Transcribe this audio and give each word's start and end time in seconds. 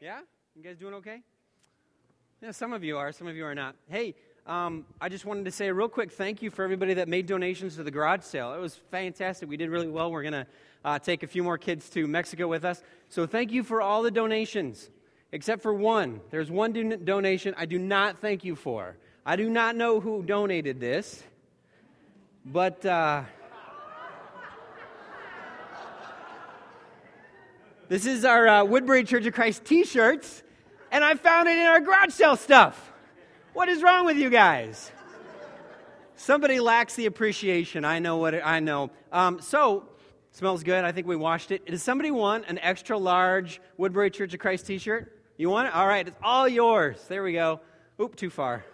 Yeah? 0.00 0.20
You 0.56 0.62
guys 0.62 0.78
doing 0.78 0.94
okay? 0.94 1.20
Yeah, 2.40 2.52
some 2.52 2.72
of 2.72 2.82
you 2.82 2.96
are, 2.96 3.12
some 3.12 3.26
of 3.26 3.36
you 3.36 3.44
are 3.44 3.54
not. 3.54 3.76
Hey, 3.86 4.14
um, 4.46 4.86
I 4.98 5.10
just 5.10 5.26
wanted 5.26 5.44
to 5.44 5.50
say 5.50 5.68
a 5.68 5.74
real 5.74 5.90
quick 5.90 6.10
thank 6.10 6.40
you 6.40 6.50
for 6.50 6.64
everybody 6.64 6.94
that 6.94 7.06
made 7.06 7.26
donations 7.26 7.76
to 7.76 7.82
the 7.82 7.90
garage 7.90 8.22
sale. 8.22 8.54
It 8.54 8.60
was 8.60 8.76
fantastic. 8.90 9.46
We 9.46 9.58
did 9.58 9.68
really 9.68 9.88
well. 9.88 10.10
We're 10.10 10.22
going 10.22 10.32
to 10.32 10.46
uh, 10.86 10.98
take 11.00 11.22
a 11.22 11.26
few 11.26 11.42
more 11.42 11.58
kids 11.58 11.90
to 11.90 12.06
Mexico 12.06 12.48
with 12.48 12.64
us. 12.64 12.82
So 13.10 13.26
thank 13.26 13.52
you 13.52 13.62
for 13.62 13.82
all 13.82 14.02
the 14.02 14.10
donations, 14.10 14.88
except 15.32 15.60
for 15.60 15.74
one. 15.74 16.22
There's 16.30 16.50
one 16.50 16.72
don- 16.72 17.04
donation 17.04 17.54
I 17.58 17.66
do 17.66 17.78
not 17.78 18.20
thank 18.20 18.42
you 18.42 18.56
for. 18.56 18.96
I 19.26 19.36
do 19.36 19.50
not 19.50 19.76
know 19.76 20.00
who 20.00 20.22
donated 20.22 20.80
this, 20.80 21.22
but. 22.46 22.86
Uh, 22.86 23.24
This 27.90 28.06
is 28.06 28.24
our 28.24 28.46
uh, 28.46 28.64
Woodbury 28.64 29.02
Church 29.02 29.26
of 29.26 29.34
Christ 29.34 29.64
t 29.64 29.84
shirts, 29.84 30.44
and 30.92 31.02
I 31.02 31.16
found 31.16 31.48
it 31.48 31.58
in 31.58 31.66
our 31.66 31.80
garage 31.80 32.12
sale 32.12 32.36
stuff. 32.36 32.92
What 33.52 33.68
is 33.68 33.82
wrong 33.82 34.06
with 34.06 34.16
you 34.16 34.30
guys? 34.30 34.92
Somebody 36.14 36.60
lacks 36.60 36.94
the 36.94 37.06
appreciation. 37.06 37.84
I 37.84 37.98
know 37.98 38.18
what 38.18 38.34
it, 38.34 38.42
I 38.46 38.60
know. 38.60 38.92
Um, 39.10 39.40
so, 39.40 39.88
smells 40.30 40.62
good. 40.62 40.84
I 40.84 40.92
think 40.92 41.08
we 41.08 41.16
washed 41.16 41.50
it. 41.50 41.66
Does 41.66 41.82
somebody 41.82 42.12
want 42.12 42.44
an 42.46 42.60
extra 42.60 42.96
large 42.96 43.60
Woodbury 43.76 44.12
Church 44.12 44.34
of 44.34 44.38
Christ 44.38 44.66
t 44.66 44.78
shirt? 44.78 45.20
You 45.36 45.50
want 45.50 45.66
it? 45.66 45.74
All 45.74 45.88
right, 45.88 46.06
it's 46.06 46.16
all 46.22 46.46
yours. 46.46 47.04
There 47.08 47.24
we 47.24 47.32
go. 47.32 47.60
Oop, 48.00 48.14
too 48.14 48.30
far. 48.30 48.64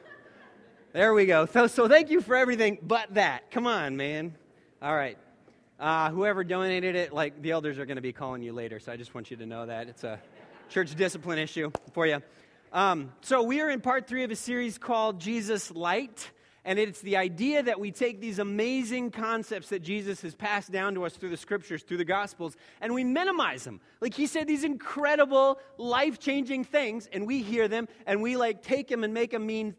There 0.93 1.15
we 1.15 1.25
go. 1.25 1.47
So, 1.47 1.69
so 1.69 1.89
thank 1.89 2.11
you 2.11 2.21
for 2.21 2.37
everything 2.37 2.77
but 2.83 3.15
that. 3.15 3.51
Come 3.51 3.67
on, 3.67 3.97
man. 3.97 4.37
All 4.83 4.95
right. 4.95 5.17
Uh, 5.79 6.11
whoever 6.11 6.43
donated 6.43 6.97
it, 6.97 7.13
like 7.13 7.43
the 7.43 7.51
elders 7.51 7.79
are 7.79 7.85
going 7.85 7.97
to 7.97 8.03
be 8.03 8.13
calling 8.13 8.43
you 8.43 8.53
later, 8.55 8.81
so 8.81 8.93
I 8.93 8.97
just 8.97 9.15
want 9.15 9.31
you 9.31 9.37
to 9.37 9.45
know 9.45 9.67
that. 9.67 9.89
It's 9.89 10.05
a 10.05 10.19
church 10.71 10.95
discipline 10.95 11.39
issue 11.39 11.71
for 11.93 12.07
you. 12.07 12.23
Um, 12.73 13.13
so, 13.21 13.43
we 13.43 13.61
are 13.61 13.69
in 13.69 13.83
part 13.83 14.07
three 14.07 14.25
of 14.25 14.31
a 14.31 14.37
series 14.37 14.79
called 14.79 15.21
Jesus 15.21 15.71
Light. 15.71 16.31
And 16.65 16.81
it's 16.81 17.01
the 17.01 17.17
idea 17.17 17.63
that 17.63 17.79
we 17.79 17.93
take 17.93 18.21
these 18.21 18.41
amazing 18.41 19.13
concepts 19.13 19.69
that 19.69 19.83
Jesus 19.83 20.21
has 20.23 20.35
passed 20.35 20.73
down 20.73 20.95
to 20.95 21.05
us 21.05 21.15
through 21.15 21.29
the 21.31 21.37
scriptures, 21.37 21.85
through 21.85 21.99
the 21.99 22.05
gospels, 22.05 22.57
and 22.81 22.93
we 22.93 23.05
minimize 23.05 23.63
them. 23.63 23.81
Like 24.01 24.15
he 24.15 24.27
said 24.27 24.49
these 24.49 24.65
incredible, 24.65 25.61
life 25.79 26.19
changing 26.19 26.65
things, 26.65 27.09
and 27.13 27.25
we 27.25 27.41
hear 27.41 27.69
them 27.69 27.87
and 28.05 28.21
we 28.21 28.37
like 28.37 28.63
take 28.63 28.89
them 28.89 29.05
and 29.05 29.15
make 29.15 29.31
them 29.31 29.47
mean 29.47 29.77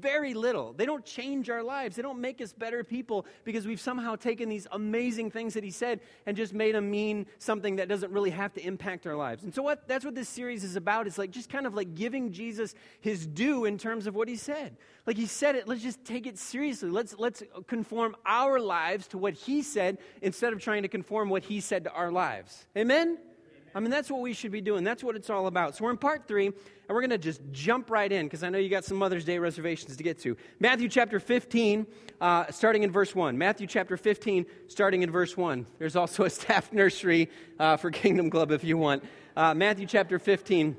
very 0.00 0.34
little. 0.34 0.72
They 0.72 0.86
don't 0.86 1.04
change 1.04 1.50
our 1.50 1.62
lives. 1.62 1.96
They 1.96 2.02
don't 2.02 2.20
make 2.20 2.40
us 2.40 2.52
better 2.52 2.84
people 2.84 3.26
because 3.44 3.66
we've 3.66 3.80
somehow 3.80 4.16
taken 4.16 4.48
these 4.48 4.66
amazing 4.72 5.30
things 5.30 5.54
that 5.54 5.64
he 5.64 5.70
said 5.70 6.00
and 6.26 6.36
just 6.36 6.52
made 6.52 6.74
them 6.74 6.90
mean 6.90 7.26
something 7.38 7.76
that 7.76 7.88
doesn't 7.88 8.12
really 8.12 8.30
have 8.30 8.52
to 8.54 8.64
impact 8.64 9.06
our 9.06 9.16
lives. 9.16 9.44
And 9.44 9.54
so 9.54 9.62
what 9.62 9.86
that's 9.88 10.04
what 10.04 10.14
this 10.14 10.28
series 10.28 10.64
is 10.64 10.76
about. 10.76 11.06
It's 11.06 11.18
like 11.18 11.30
just 11.30 11.50
kind 11.50 11.66
of 11.66 11.74
like 11.74 11.94
giving 11.94 12.32
Jesus 12.32 12.74
his 13.00 13.26
due 13.26 13.64
in 13.64 13.78
terms 13.78 14.06
of 14.06 14.14
what 14.14 14.28
he 14.28 14.36
said. 14.36 14.76
Like 15.06 15.16
he 15.16 15.26
said 15.26 15.54
it, 15.54 15.66
let's 15.66 15.82
just 15.82 16.04
take 16.04 16.26
it 16.26 16.38
seriously. 16.38 16.90
Let's 16.90 17.14
let's 17.18 17.42
conform 17.66 18.16
our 18.26 18.60
lives 18.60 19.08
to 19.08 19.18
what 19.18 19.34
he 19.34 19.62
said 19.62 19.98
instead 20.22 20.52
of 20.52 20.60
trying 20.60 20.82
to 20.82 20.88
conform 20.88 21.28
what 21.28 21.44
he 21.44 21.60
said 21.60 21.84
to 21.84 21.92
our 21.92 22.12
lives. 22.12 22.66
Amen. 22.76 23.18
I 23.74 23.80
mean, 23.80 23.90
that's 23.90 24.10
what 24.10 24.20
we 24.20 24.32
should 24.32 24.50
be 24.50 24.60
doing. 24.60 24.84
That's 24.84 25.02
what 25.02 25.16
it's 25.16 25.30
all 25.30 25.46
about. 25.46 25.76
So, 25.76 25.84
we're 25.84 25.90
in 25.90 25.96
part 25.96 26.26
three, 26.26 26.46
and 26.46 26.54
we're 26.88 27.00
going 27.00 27.10
to 27.10 27.18
just 27.18 27.40
jump 27.52 27.90
right 27.90 28.10
in 28.10 28.26
because 28.26 28.42
I 28.42 28.48
know 28.48 28.58
you 28.58 28.68
got 28.68 28.84
some 28.84 28.96
Mother's 28.96 29.24
Day 29.24 29.38
reservations 29.38 29.96
to 29.96 30.02
get 30.02 30.18
to. 30.20 30.36
Matthew 30.60 30.88
chapter 30.88 31.20
15, 31.20 31.86
uh, 32.20 32.50
starting 32.50 32.82
in 32.82 32.90
verse 32.90 33.14
1. 33.14 33.36
Matthew 33.36 33.66
chapter 33.66 33.96
15, 33.96 34.46
starting 34.68 35.02
in 35.02 35.10
verse 35.10 35.36
1. 35.36 35.66
There's 35.78 35.96
also 35.96 36.24
a 36.24 36.30
staff 36.30 36.72
nursery 36.72 37.30
uh, 37.58 37.76
for 37.76 37.90
Kingdom 37.90 38.30
Club 38.30 38.50
if 38.50 38.64
you 38.64 38.76
want. 38.76 39.04
Uh, 39.36 39.54
Matthew 39.54 39.86
chapter 39.86 40.18
15 40.18 40.76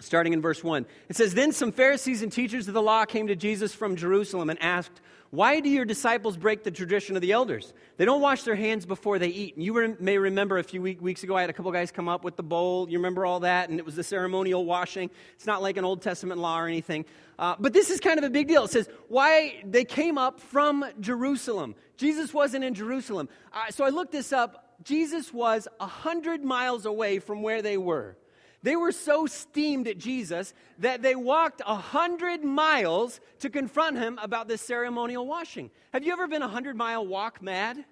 starting 0.00 0.32
in 0.32 0.40
verse 0.40 0.64
1. 0.64 0.86
It 1.08 1.16
says, 1.16 1.34
Then 1.34 1.52
some 1.52 1.72
Pharisees 1.72 2.22
and 2.22 2.32
teachers 2.32 2.68
of 2.68 2.74
the 2.74 2.82
law 2.82 3.04
came 3.04 3.26
to 3.26 3.36
Jesus 3.36 3.74
from 3.74 3.96
Jerusalem 3.96 4.50
and 4.50 4.60
asked, 4.62 5.00
Why 5.30 5.60
do 5.60 5.68
your 5.68 5.84
disciples 5.84 6.36
break 6.36 6.64
the 6.64 6.72
tradition 6.72 7.14
of 7.14 7.22
the 7.22 7.30
elders? 7.30 7.72
They 7.98 8.04
don't 8.04 8.20
wash 8.20 8.42
their 8.42 8.56
hands 8.56 8.84
before 8.84 9.20
they 9.20 9.28
eat. 9.28 9.54
And 9.54 9.64
you 9.64 9.96
may 10.00 10.18
remember 10.18 10.58
a 10.58 10.64
few 10.64 10.82
week- 10.82 11.00
weeks 11.00 11.22
ago, 11.22 11.36
I 11.36 11.42
had 11.42 11.50
a 11.50 11.52
couple 11.52 11.70
guys 11.70 11.92
come 11.92 12.08
up 12.08 12.24
with 12.24 12.34
the 12.34 12.42
bowl. 12.42 12.88
You 12.90 12.98
remember 12.98 13.24
all 13.24 13.40
that? 13.40 13.68
And 13.68 13.78
it 13.78 13.86
was 13.86 13.94
the 13.94 14.02
ceremonial 14.02 14.64
washing. 14.64 15.08
It's 15.36 15.46
not 15.46 15.62
like 15.62 15.76
an 15.76 15.84
Old 15.84 16.02
Testament 16.02 16.40
law 16.40 16.60
or 16.60 16.66
anything. 16.66 17.04
Uh, 17.38 17.54
but 17.60 17.72
this 17.72 17.90
is 17.90 18.00
kind 18.00 18.18
of 18.18 18.24
a 18.24 18.30
big 18.30 18.48
deal. 18.48 18.64
It 18.64 18.70
says, 18.70 18.88
Why 19.06 19.62
they 19.64 19.84
came 19.84 20.18
up 20.18 20.40
from 20.40 20.84
Jerusalem. 20.98 21.76
Jesus 21.96 22.34
wasn't 22.34 22.64
in 22.64 22.74
Jerusalem. 22.74 23.28
Uh, 23.52 23.70
so 23.70 23.84
I 23.84 23.90
looked 23.90 24.12
this 24.12 24.32
up. 24.32 24.74
Jesus 24.82 25.32
was 25.32 25.68
100 25.78 26.42
miles 26.42 26.86
away 26.86 27.20
from 27.20 27.42
where 27.42 27.62
they 27.62 27.76
were. 27.76 28.16
They 28.62 28.76
were 28.76 28.92
so 28.92 29.26
steamed 29.26 29.88
at 29.88 29.96
Jesus 29.96 30.52
that 30.78 31.00
they 31.00 31.14
walked 31.14 31.62
a 31.66 31.76
hundred 31.76 32.44
miles 32.44 33.20
to 33.38 33.48
confront 33.48 33.96
him 33.96 34.18
about 34.22 34.48
this 34.48 34.60
ceremonial 34.60 35.26
washing. 35.26 35.70
Have 35.92 36.04
you 36.04 36.12
ever 36.12 36.28
been 36.28 36.42
a 36.42 36.48
hundred 36.48 36.76
mile 36.76 37.06
walk 37.06 37.40
mad? 37.42 37.84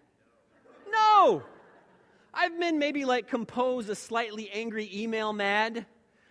No. 0.91 1.43
I've 2.35 2.59
been 2.61 2.79
maybe 2.79 3.05
like 3.07 3.29
compose 3.29 3.89
a 3.89 3.95
slightly 3.95 4.51
angry 4.51 4.91
email 4.93 5.33
mad. 5.33 5.87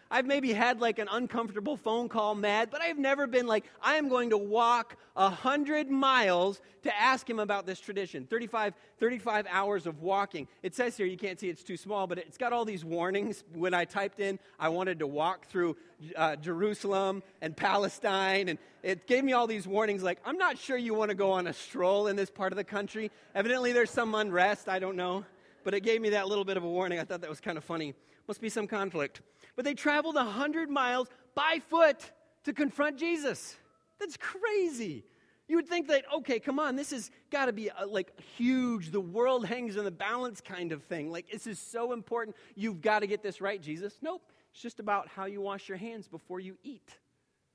I've 0.09 0.25
maybe 0.25 0.53
had 0.53 0.79
like 0.79 1.00
an 1.00 1.07
uncomfortable 1.12 1.78
phone 1.78 2.09
call 2.09 2.35
mad, 2.35 2.69
but 2.72 2.81
I've 2.81 2.97
never 2.97 3.28
been 3.28 3.47
like, 3.47 3.66
I 3.81 3.95
am 3.95 4.09
going 4.09 4.29
to 4.29 4.38
walk 4.38 4.95
a 5.16 5.29
hundred 5.29 5.90
miles 5.90 6.62
to 6.84 6.95
ask 6.95 7.29
him 7.29 7.40
about 7.40 7.66
this 7.66 7.79
tradition. 7.79 8.25
35, 8.29 8.73
35 9.00 9.47
hours 9.50 9.88
of 9.88 10.01
walking. 10.01 10.47
It 10.63 10.75
says 10.75 10.95
here, 10.95 11.06
you 11.06 11.18
can't 11.18 11.40
see 11.40 11.50
it's 11.50 11.63
too 11.63 11.78
small, 11.78 12.07
but 12.07 12.18
it's 12.18 12.38
got 12.38 12.53
all 12.53 12.66
these 12.66 12.85
warnings. 12.85 13.44
When 13.53 13.73
I 13.73 13.85
typed 13.85 14.19
in, 14.19 14.40
I 14.59 14.69
wanted 14.69 15.00
to 15.00 15.07
walk 15.07 15.47
through 15.47 15.75
uh, 16.16 16.35
Jerusalem 16.38 17.24
and 17.41 17.56
Palestine, 17.56 18.50
and 18.50 18.59
it 18.84 19.07
gave 19.07 19.24
me 19.24 19.34
all 19.34 19.47
these 19.47 19.68
warnings 19.68 20.03
like, 20.03 20.19
I'm 20.25 20.38
not 20.38 20.57
sure 20.57 20.78
you 20.78 20.94
want 20.94 21.09
to 21.09 21.16
go 21.16 21.31
on 21.31 21.47
a 21.47 21.53
stroll 21.53 22.07
in 22.07 22.16
this 22.16 22.29
part 22.29 22.53
of 22.53 22.57
the 22.57 22.63
country. 22.63 23.12
Evidently, 23.35 23.74
there's 23.74 23.91
some 23.91 24.16
unrest. 24.16 24.69
I 24.69 24.79
don't 24.79 24.95
know. 24.95 25.25
But 25.63 25.74
it 25.74 25.81
gave 25.81 26.00
me 26.00 26.12
that 26.12 26.29
little 26.29 26.45
bit 26.45 26.56
of 26.56 26.63
a 26.63 26.69
warning. 26.69 26.97
I 26.97 27.03
thought 27.03 27.19
that 27.22 27.29
was 27.29 27.41
kind 27.41 27.57
of 27.57 27.63
funny. 27.63 27.94
Must 28.25 28.39
be 28.39 28.47
some 28.47 28.68
conflict 28.68 29.22
but 29.57 29.66
they 29.66 29.73
traveled 29.73 30.16
100 30.16 30.69
miles 30.69 31.09
by 31.35 31.59
foot 31.68 32.12
to 32.45 32.53
confront 32.53 32.97
Jesus. 32.97 33.57
That's 34.00 34.16
crazy. 34.16 35.03
You 35.50 35.56
would 35.56 35.68
think 35.68 35.88
that, 35.88 36.06
okay, 36.18 36.40
come 36.40 36.59
on, 36.59 36.75
this 36.75 36.91
has 36.91 37.09
got 37.31 37.45
to 37.47 37.53
be 37.53 37.69
a, 37.69 37.81
uh, 37.81 37.88
like 37.88 38.18
huge, 38.38 38.91
the 38.91 39.01
world 39.01 39.45
hangs 39.45 39.75
in 39.75 39.84
the 39.84 39.91
balance 39.91 40.41
kind 40.41 40.72
of 40.72 40.84
thing. 40.84 41.09
Like, 41.09 41.29
this 41.31 41.47
is 41.47 41.57
so 41.57 41.91
important. 41.91 42.35
You've 42.56 42.81
got 42.81 43.00
to 43.00 43.07
get 43.07 43.23
this 43.23 43.41
right, 43.41 43.62
Jesus. 43.62 43.97
Nope. 44.01 44.22
It's 44.51 44.62
just 44.62 44.79
about 44.79 45.07
how 45.07 45.25
you 45.25 45.41
wash 45.41 45.68
your 45.68 45.78
hands 45.78 46.07
before 46.07 46.39
you 46.39 46.57
eat. 46.63 46.97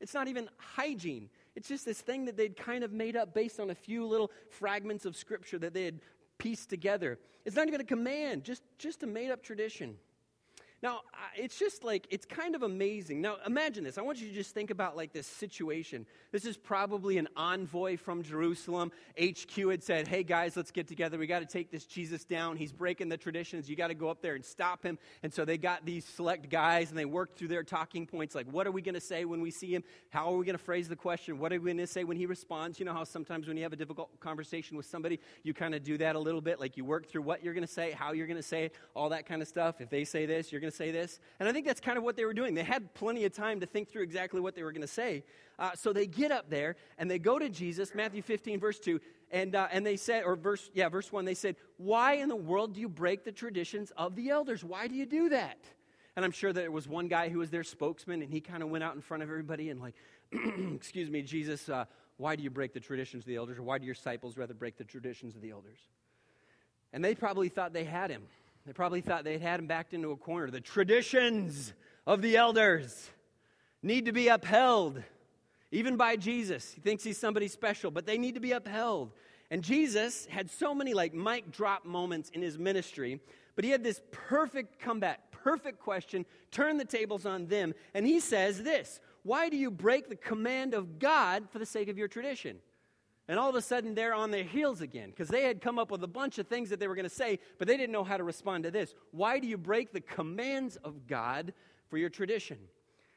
It's 0.01 0.15
not 0.15 0.27
even 0.27 0.49
hygiene. 0.57 1.29
It's 1.55 1.69
just 1.69 1.85
this 1.85 2.01
thing 2.01 2.25
that 2.25 2.37
they'd 2.37 2.57
kind 2.57 2.83
of 2.83 2.93
made 2.93 3.15
up 3.15 3.35
based 3.35 3.61
on 3.61 3.71
a 3.71 3.75
few 3.75 4.07
little 4.07 4.31
fragments 4.51 5.05
of 5.05 5.15
scripture 5.15 5.59
that 5.61 5.75
they 5.75 5.85
had 5.85 6.01
pieced 6.39 6.71
together. 6.71 7.19
It's 7.45 7.55
not 7.55 7.69
even 7.69 7.81
a 7.81 7.85
command, 7.85 8.43
just, 8.43 8.63
just 8.79 9.03
a 9.03 9.07
made 9.07 9.31
up 9.31 9.43
tradition. 9.43 9.97
Now, 10.83 11.03
it's 11.37 11.57
just 11.57 11.85
like, 11.85 12.09
it's 12.11 12.27
kind 12.27 12.57
of 12.57 12.65
amazing. 12.65 13.21
Now, 13.21 13.37
imagine 13.47 13.85
this. 13.85 13.99
I 13.99 14.03
want 14.03 14.21
you 14.21 14.27
to 14.27 14.35
just 14.35 14.53
think 14.53 14.71
about 14.71 14.97
like 14.97 15.13
this 15.13 15.29
situation. 15.29 16.07
This 16.33 16.45
is 16.45 16.57
probably 16.57 17.19
an 17.19 17.29
envoy 17.37 17.97
from 17.97 18.25
Jerusalem. 18.25 18.91
HQ 19.17 19.57
had 19.71 19.85
said, 19.85 20.09
hey 20.09 20.25
guys, 20.25 20.57
let's 20.57 20.73
get 20.73 20.89
together. 20.89 21.19
We 21.19 21.29
got 21.29 21.39
to 21.39 21.47
take 21.47 21.71
this 21.71 21.85
Jesus 21.85 22.25
down. 22.25 22.57
He's 22.57 22.73
breaking 22.73 23.11
the 23.11 23.17
traditions. 23.17 23.71
You 23.71 23.77
got 23.77 23.89
to 23.89 23.95
go 23.95 24.09
up 24.09 24.23
there 24.23 24.35
and 24.35 24.45
stop 24.45 24.83
him. 24.83 24.99
And 25.23 25.33
so 25.33 25.45
they 25.45 25.57
got 25.57 25.87
these 25.87 26.05
select 26.05 26.51
guys 26.51 26.91
and 26.91 26.99
they 26.99 27.05
worked 27.05 27.39
through 27.39 27.49
their 27.49 27.63
talking 27.63 28.05
points 28.05 28.35
like, 28.35 28.47
what 28.51 28.67
are 28.67 28.73
we 28.73 28.83
going 28.83 28.97
to 28.97 29.01
say 29.01 29.25
when 29.25 29.41
we 29.41 29.53
see 29.53 29.73
him? 29.73 29.85
How 30.11 30.33
are 30.33 30.37
we 30.37 30.45
going 30.45 30.59
to 30.59 30.65
phrase 30.65 30.89
the 30.89 30.97
question? 30.97 31.39
What 31.39 31.53
are 31.53 31.61
we 31.61 31.73
going 31.73 31.77
to 31.79 31.87
say 31.87 32.03
when 32.03 32.17
he 32.17 32.27
responds? 32.27 32.81
You 32.81 32.87
know 32.87 32.93
how 32.93 33.05
sometimes 33.05 33.47
when 33.47 33.57
you 33.57 33.63
have 33.63 33.73
a 33.73 33.77
difficult 33.77 34.19
conversation 34.19 34.77
with 34.77 34.87
somebody, 34.87 35.21
you 35.45 35.55
kind 35.55 35.77
of 35.77 35.85
do 35.85 35.97
that 35.99 36.17
a 36.17 36.19
little 36.19 36.41
bit. 36.41 36.59
Like 36.59 36.77
you 36.77 36.85
work 36.85 37.09
through 37.09 37.23
what 37.23 37.45
you're 37.45 37.55
going 37.55 37.67
to 37.67 37.73
say, 37.73 37.93
how 37.93 38.13
you're 38.13 38.27
going 38.27 38.37
to 38.37 38.43
say 38.43 38.65
it, 38.65 38.75
all 38.95 39.11
that 39.11 39.27
kind 39.27 39.43
of 39.43 39.47
stuff. 39.47 39.81
If 39.81 39.89
they 39.89 40.05
say 40.05 40.27
this, 40.27 40.51
you're 40.51 40.61
going 40.61 40.72
to 40.72 40.72
say 40.73 40.91
this. 40.91 41.21
And 41.39 41.49
I 41.49 41.53
think 41.53 41.67
that's 41.67 41.81
kind 41.81 41.99
of 41.99 42.05
what 42.05 42.17
they 42.17 42.25
were 42.25 42.35
doing. 42.35 42.55
They 42.55 42.63
had 42.63 42.95
plenty 42.95 43.25
of 43.25 43.33
time 43.33 43.61
to 43.61 43.67
think 43.67 43.91
through 43.91 44.03
exactly 44.03 44.41
what 44.41 44.55
they 44.55 44.63
were 44.63 44.73
going 44.73 44.83
to 44.83 44.89
say. 44.89 45.25
Uh, 45.59 45.71
so 45.75 45.93
they 45.93 46.07
get 46.07 46.33
up 46.33 46.51
there 46.51 46.77
and 46.99 47.11
they 47.11 47.19
go 47.19 47.39
to 47.39 47.49
Jesus, 47.49 47.95
Matthew 47.95 48.23
15, 48.23 48.59
verse 48.61 48.79
2, 48.81 49.01
and, 49.31 49.55
uh, 49.55 49.69
and 49.73 49.85
they 49.85 49.97
said, 49.97 50.25
or 50.25 50.37
verse, 50.37 50.71
yeah, 50.75 50.89
verse 50.89 51.11
1, 51.11 51.25
they 51.25 51.35
said, 51.35 51.57
Why 51.79 52.15
in 52.15 52.29
the 52.29 52.37
world 52.37 52.75
do 52.75 52.81
you 52.81 52.89
break 52.89 53.25
the 53.25 53.33
traditions 53.33 53.91
of 53.97 54.15
the 54.15 54.29
elders? 54.29 54.63
Why 54.63 54.89
do 54.89 54.95
you 54.95 55.07
do 55.07 55.31
that? 55.31 55.59
And 56.15 56.25
I'm 56.25 56.33
sure 56.33 56.53
that 56.53 56.63
it 56.63 56.73
was 56.73 56.87
one 56.87 57.09
guy 57.09 57.31
who 57.31 57.39
was 57.39 57.49
their 57.49 57.65
spokesman, 57.65 58.21
and 58.21 58.31
he 58.31 58.43
kind 58.43 58.63
of 58.63 58.69
went 58.69 58.85
out 58.85 58.95
in 58.95 59.01
front 59.01 59.23
of 59.23 59.31
everybody 59.31 59.71
and, 59.71 59.81
like, 59.81 59.95
excuse 60.75 61.09
me, 61.09 61.23
Jesus, 61.23 61.71
uh, 61.71 61.87
why 62.19 62.37
do 62.37 62.43
you 62.43 62.51
break 62.51 62.75
the 62.75 62.81
traditions 62.81 63.23
of 63.23 63.27
the 63.27 63.37
elders? 63.37 63.59
Or 63.59 63.63
why 63.63 63.79
do 63.79 63.87
your 63.87 63.95
disciples 63.95 64.37
rather 64.37 64.53
break 64.53 64.77
the 64.77 64.85
traditions 64.85 65.35
of 65.35 65.41
the 65.41 65.51
elders? 65.51 65.79
And 66.93 67.03
they 67.03 67.15
probably 67.15 67.49
thought 67.49 67.73
they 67.73 67.85
had 67.85 68.11
him. 68.11 68.25
They 68.67 68.73
probably 68.73 69.01
thought 69.01 69.25
they'd 69.25 69.41
had 69.41 69.61
him 69.61 69.67
backed 69.67 69.93
into 69.93 70.11
a 70.11 70.17
corner. 70.17 70.51
The 70.51 70.61
traditions 70.61 71.73
of 72.07 72.23
the 72.23 72.37
elders 72.37 73.11
need 73.83 74.07
to 74.07 74.13
be 74.13 74.29
upheld, 74.29 75.03
even 75.73 75.97
by 75.97 76.17
Jesus. 76.17 76.73
He 76.73 76.81
thinks 76.81 77.03
he's 77.03 77.19
somebody 77.19 77.49
special, 77.49 77.91
but 77.91 78.07
they 78.07 78.19
need 78.19 78.35
to 78.35 78.41
be 78.41 78.53
upheld. 78.53 79.13
And 79.51 79.63
Jesus 79.63 80.27
had 80.27 80.51
so 80.51 80.75
many 80.75 80.95
like 80.95 81.13
mic 81.13 81.51
drop 81.51 81.85
moments 81.85 82.31
in 82.31 82.41
his 82.41 82.59
ministry, 82.59 83.21
But 83.55 83.65
he 83.65 83.71
had 83.71 83.83
this 83.83 84.01
perfect 84.11 84.79
comeback, 84.79 85.31
perfect 85.31 85.79
question, 85.81 86.25
turn 86.51 86.79
the 86.79 86.85
tables 86.85 87.27
on 87.27 87.47
them. 87.47 87.75
And 87.95 88.07
he 88.07 88.21
says 88.21 88.63
this 88.63 89.01
Why 89.25 89.49
do 89.49 89.57
you 89.57 89.71
break 89.71 90.09
the 90.09 90.17
command 90.17 90.73
of 90.73 90.99
God 90.99 91.51
for 91.51 91.59
the 91.59 91.67
sake 91.67 91.89
of 91.89 91.99
your 91.99 92.09
tradition? 92.09 92.61
And 93.33 93.39
all 93.39 93.49
of 93.49 93.55
a 93.55 93.63
sudden, 93.63 93.95
they're 93.95 94.13
on 94.13 94.31
their 94.31 94.45
heels 94.45 94.83
again 94.83 95.09
because 95.09 95.29
they 95.29 95.45
had 95.45 95.63
come 95.63 95.79
up 95.79 95.91
with 95.91 96.05
a 96.05 96.07
bunch 96.07 96.37
of 96.37 96.49
things 96.49 96.69
that 96.69 96.79
they 96.79 96.87
were 96.87 96.95
going 96.95 97.09
to 97.09 97.09
say, 97.09 97.39
but 97.57 97.67
they 97.67 97.79
didn't 97.79 97.91
know 97.91 98.05
how 98.05 98.19
to 98.19 98.25
respond 98.25 98.65
to 98.65 98.71
this. 98.71 98.95
Why 99.11 99.39
do 99.39 99.47
you 99.47 99.57
break 99.57 99.91
the 99.91 100.03
commands 100.03 100.77
of 100.85 101.07
God 101.07 101.55
for 101.89 101.97
your 101.97 102.11
tradition? 102.11 102.59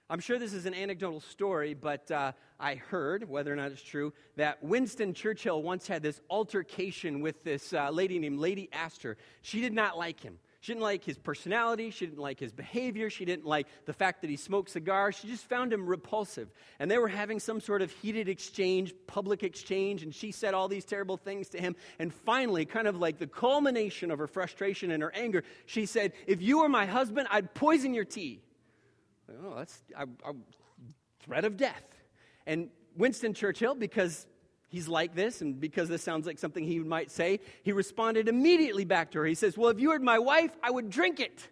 I'm 0.10 0.22
sure 0.22 0.40
this 0.40 0.54
is 0.54 0.66
an 0.66 0.74
anecdotal 0.74 1.20
story, 1.20 1.74
but 1.74 2.10
uh, 2.12 2.32
I 2.62 2.76
heard, 2.76 3.28
whether 3.28 3.52
or 3.52 3.58
not 3.58 3.74
it's 3.74 3.82
true, 3.82 4.14
that 4.38 4.64
Winston 4.64 5.14
Churchill 5.14 5.62
once 5.62 5.86
had 5.86 6.02
this 6.02 6.22
altercation 6.30 7.20
with 7.20 7.44
this 7.44 7.74
uh, 7.74 7.90
lady 7.90 8.18
named 8.18 8.40
Lady 8.40 8.70
Astor. 8.72 9.18
She 9.42 9.60
did 9.60 9.74
not 9.74 9.98
like 9.98 10.22
him. 10.22 10.40
She 10.66 10.72
didn't 10.72 10.82
like 10.82 11.04
his 11.04 11.20
personality. 11.20 11.92
She 11.92 12.08
didn't 12.08 12.18
like 12.18 12.40
his 12.40 12.52
behavior. 12.52 13.12
She 13.12 13.24
didn't 13.24 13.46
like 13.46 13.68
the 13.86 13.94
fact 13.94 14.22
that 14.22 14.32
he 14.32 14.36
smoked 14.36 14.72
cigars. 14.72 15.16
She 15.16 15.28
just 15.28 15.48
found 15.48 15.72
him 15.72 15.86
repulsive. 15.86 16.50
And 16.80 16.90
they 16.90 16.98
were 16.98 17.08
having 17.08 17.40
some 17.40 17.62
sort 17.62 17.84
of 17.84 17.92
heated 17.92 18.28
exchange, 18.28 18.92
public 19.06 19.44
exchange, 19.44 20.02
and 20.02 20.12
she 20.12 20.32
said 20.32 20.56
all 20.56 20.68
these 20.68 20.84
terrible 20.84 21.18
things 21.18 21.50
to 21.50 21.62
him. 21.62 21.76
And 22.00 22.12
finally, 22.12 22.66
kind 22.66 22.88
of 22.88 22.98
like 22.98 23.20
the 23.20 23.28
culmination 23.28 24.10
of 24.10 24.18
her 24.18 24.26
frustration 24.26 24.90
and 24.90 25.04
her 25.04 25.12
anger, 25.14 25.44
she 25.68 25.86
said, 25.86 26.14
If 26.26 26.42
you 26.42 26.62
were 26.62 26.70
my 26.70 26.88
husband, 26.88 27.28
I'd 27.30 27.54
poison 27.54 27.94
your 27.94 28.06
tea. 28.06 28.42
Oh, 29.30 29.54
that's 29.58 29.84
a 29.96 30.34
threat 31.20 31.46
of 31.46 31.58
death. 31.58 31.84
And 32.48 32.72
Winston 32.98 33.36
Churchill, 33.36 33.76
because 33.76 34.26
he's 34.75 34.89
like 34.89 35.16
this, 35.16 35.42
and 35.42 35.60
because 35.60 35.88
this 35.88 36.04
sounds 36.04 36.27
like 36.27 36.38
something 36.38 36.66
he 36.66 36.80
might 36.80 37.10
say, 37.10 37.39
he 37.63 37.72
responded 37.72 38.27
immediately 38.27 38.83
back 38.83 39.12
to 39.12 39.19
her. 39.19 39.25
He 39.25 39.33
says, 39.33 39.57
Well, 39.57 39.69
if 39.69 39.80
you 39.80 39.89
were 39.89 40.00
my 40.00 40.19
wife, 40.19 40.51
I 40.62 40.69
would 40.69 40.89
drink 40.89 41.22
it. 41.22 41.48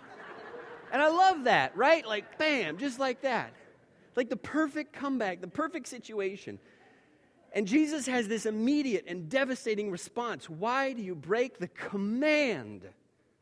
and 0.92 1.02
I 1.02 1.08
love 1.08 1.44
that, 1.44 1.76
right? 1.76 2.06
Like, 2.06 2.38
bam, 2.38 2.78
just 2.78 2.98
like 2.98 3.20
that. 3.22 3.52
Like 4.16 4.30
the 4.30 4.38
perfect 4.38 4.94
comeback, 4.94 5.42
the 5.42 5.48
perfect 5.48 5.86
situation. 5.86 6.58
And 7.52 7.66
Jesus 7.66 8.06
has 8.06 8.26
this 8.26 8.46
immediate 8.46 9.04
and 9.06 9.28
devastating 9.28 9.90
response. 9.90 10.48
Why 10.48 10.94
do 10.94 11.02
you 11.02 11.14
break 11.14 11.58
the 11.58 11.68
command 11.68 12.88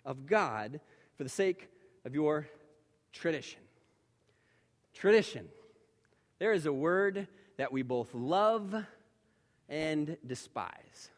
of 0.05 0.27
God 0.27 0.81
for 1.17 1.23
the 1.23 1.29
sake 1.29 1.69
of 2.05 2.15
your 2.15 2.49
tradition? 3.13 3.61
Tradition. 4.93 5.49
There 6.41 6.53
is 6.53 6.67
a 6.67 6.73
word 6.73 7.29
that 7.59 7.71
we 7.71 7.83
both 7.83 8.15
love 8.15 8.75
and 9.69 10.17
despise. 10.27 11.11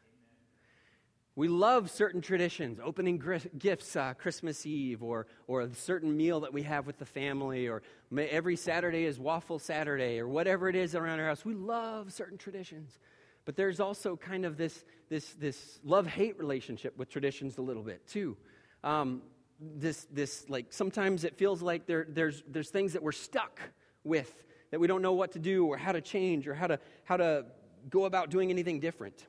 We 1.37 1.47
love 1.47 1.91
certain 1.91 2.21
traditions, 2.21 2.81
opening 2.83 3.23
gifts 3.57 3.95
uh, 3.95 4.15
Christmas 4.15 4.67
Eve, 4.67 5.03
or, 5.03 5.27
or 5.47 5.63
a 5.63 5.75
certain 5.75 6.17
meal 6.17 6.41
that 6.41 6.53
we 6.53 6.63
have 6.65 6.87
with 6.87 6.99
the 6.99 7.07
family, 7.07 7.69
or 7.69 7.83
every 8.19 8.57
Saturday 8.57 9.05
is 9.05 9.19
Waffle 9.19 9.59
Saturday, 9.59 10.19
or 10.19 10.29
whatever 10.29 10.69
it 10.69 10.75
is 10.75 10.95
around 10.95 11.21
our 11.21 11.27
house. 11.27 11.45
We 11.45 11.55
love 11.55 12.13
certain 12.13 12.37
traditions. 12.37 12.99
But 13.45 13.57
there's 13.57 13.81
also 13.81 14.17
kind 14.17 14.45
of 14.45 14.57
this, 14.57 14.85
this, 15.09 15.33
this 15.35 15.79
love 15.85 16.07
hate 16.07 16.39
relationship 16.39 16.99
with 16.99 17.09
traditions 17.09 17.59
a 17.59 17.63
little 17.63 17.83
bit, 17.85 18.07
too. 18.07 18.37
Um, 18.83 19.23
this, 19.61 20.07
this, 20.13 20.45
like, 20.49 20.67
sometimes 20.71 21.25
it 21.25 21.37
feels 21.37 21.63
like 21.63 21.87
there, 21.87 22.07
there's, 22.09 22.43
there's 22.49 22.71
things 22.71 22.93
that 22.95 23.03
we're 23.03 23.13
stuck 23.13 23.61
with 24.05 24.45
that 24.71 24.81
we 24.81 24.87
don't 24.87 25.03
know 25.03 25.13
what 25.13 25.33
to 25.33 25.39
do 25.39 25.67
or 25.67 25.77
how 25.77 25.93
to 25.93 26.01
change 26.01 26.47
or 26.47 26.55
how 26.55 26.67
to, 26.67 26.79
how 27.05 27.17
to 27.17 27.45
go 27.89 28.05
about 28.05 28.31
doing 28.31 28.51
anything 28.51 28.81
different. 28.81 29.27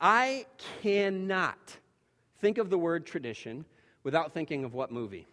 I 0.00 0.46
cannot 0.82 1.76
think 2.38 2.58
of 2.58 2.70
the 2.70 2.78
word 2.78 3.06
tradition 3.06 3.64
without 4.02 4.32
thinking 4.32 4.64
of 4.64 4.74
what 4.74 4.90
movie? 4.90 5.26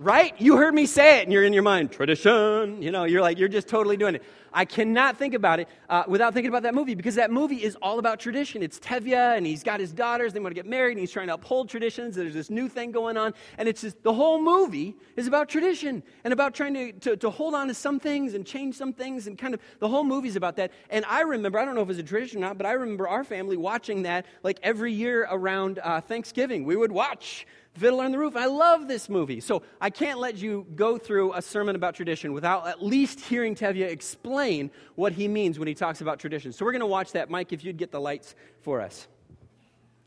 Right? 0.00 0.32
You 0.40 0.56
heard 0.56 0.74
me 0.74 0.86
say 0.86 1.18
it 1.18 1.24
and 1.24 1.32
you're 1.32 1.42
in 1.42 1.52
your 1.52 1.64
mind, 1.64 1.90
tradition. 1.90 2.80
You 2.80 2.92
know, 2.92 3.02
you're 3.02 3.20
like, 3.20 3.36
you're 3.36 3.48
just 3.48 3.66
totally 3.66 3.96
doing 3.96 4.14
it. 4.14 4.22
I 4.52 4.64
cannot 4.64 5.16
think 5.16 5.34
about 5.34 5.58
it 5.58 5.68
uh, 5.88 6.04
without 6.06 6.34
thinking 6.34 6.48
about 6.48 6.62
that 6.62 6.74
movie 6.74 6.94
because 6.94 7.16
that 7.16 7.32
movie 7.32 7.62
is 7.64 7.76
all 7.82 7.98
about 7.98 8.20
tradition. 8.20 8.62
It's 8.62 8.78
Tevye 8.78 9.36
and 9.36 9.44
he's 9.44 9.64
got 9.64 9.80
his 9.80 9.92
daughters, 9.92 10.32
they 10.32 10.38
want 10.38 10.52
to 10.52 10.54
get 10.54 10.66
married 10.66 10.92
and 10.92 11.00
he's 11.00 11.10
trying 11.10 11.26
to 11.26 11.34
uphold 11.34 11.68
traditions. 11.68 12.14
There's 12.14 12.32
this 12.32 12.48
new 12.48 12.68
thing 12.68 12.92
going 12.92 13.16
on. 13.16 13.34
And 13.58 13.68
it's 13.68 13.80
just, 13.80 14.00
the 14.04 14.14
whole 14.14 14.40
movie 14.40 14.94
is 15.16 15.26
about 15.26 15.48
tradition 15.48 16.04
and 16.22 16.32
about 16.32 16.54
trying 16.54 16.74
to, 16.74 16.92
to, 16.92 17.16
to 17.16 17.28
hold 17.28 17.54
on 17.54 17.66
to 17.66 17.74
some 17.74 17.98
things 17.98 18.34
and 18.34 18.46
change 18.46 18.76
some 18.76 18.92
things 18.92 19.26
and 19.26 19.36
kind 19.36 19.52
of 19.52 19.60
the 19.80 19.88
whole 19.88 20.04
movie's 20.04 20.36
about 20.36 20.54
that. 20.56 20.70
And 20.90 21.04
I 21.06 21.22
remember, 21.22 21.58
I 21.58 21.64
don't 21.64 21.74
know 21.74 21.82
if 21.82 21.90
it's 21.90 21.98
a 21.98 22.04
tradition 22.04 22.38
or 22.38 22.46
not, 22.46 22.56
but 22.56 22.66
I 22.66 22.72
remember 22.72 23.08
our 23.08 23.24
family 23.24 23.56
watching 23.56 24.02
that 24.02 24.26
like 24.44 24.60
every 24.62 24.92
year 24.92 25.26
around 25.28 25.80
uh, 25.82 26.00
Thanksgiving. 26.00 26.64
We 26.64 26.76
would 26.76 26.92
watch 26.92 27.46
Fiddler 27.78 28.04
on 28.04 28.12
the 28.12 28.18
Roof. 28.18 28.36
I 28.36 28.46
love 28.46 28.88
this 28.88 29.08
movie. 29.08 29.40
So 29.40 29.62
I 29.80 29.90
can't 29.90 30.18
let 30.18 30.36
you 30.36 30.66
go 30.74 30.98
through 30.98 31.32
a 31.34 31.42
sermon 31.42 31.76
about 31.76 31.94
tradition 31.94 32.32
without 32.32 32.66
at 32.66 32.82
least 32.82 33.20
hearing 33.20 33.54
Tevye 33.54 33.88
explain 33.88 34.70
what 34.96 35.12
he 35.12 35.28
means 35.28 35.58
when 35.58 35.68
he 35.68 35.74
talks 35.74 36.00
about 36.00 36.18
tradition. 36.18 36.52
So 36.52 36.64
we're 36.64 36.72
going 36.72 36.80
to 36.80 36.86
watch 36.86 37.12
that. 37.12 37.30
Mike, 37.30 37.52
if 37.52 37.64
you'd 37.64 37.76
get 37.76 37.90
the 37.90 38.00
lights 38.00 38.34
for 38.60 38.80
us. 38.80 39.06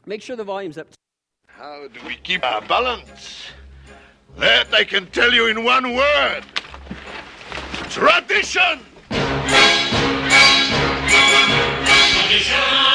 Make 0.06 0.22
sure 0.22 0.36
the 0.36 0.44
volume's 0.44 0.78
up. 0.78 0.88
How 1.48 1.88
do 1.88 2.00
we 2.06 2.16
keep 2.16 2.44
our 2.44 2.62
balance? 2.62 3.48
That 4.38 4.74
I 4.74 4.84
can 4.84 5.08
tell 5.08 5.34
you 5.34 5.48
in 5.48 5.64
one 5.64 5.94
word 5.94 6.44
tradition! 7.92 8.80
Tradition! 9.10 9.80
Tradition! 11.86 12.91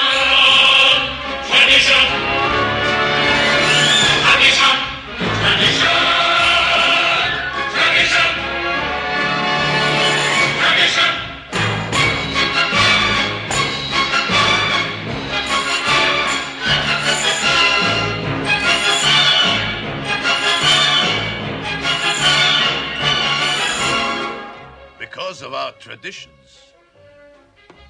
Of 25.47 25.55
our 25.55 25.71
traditions, 25.75 26.73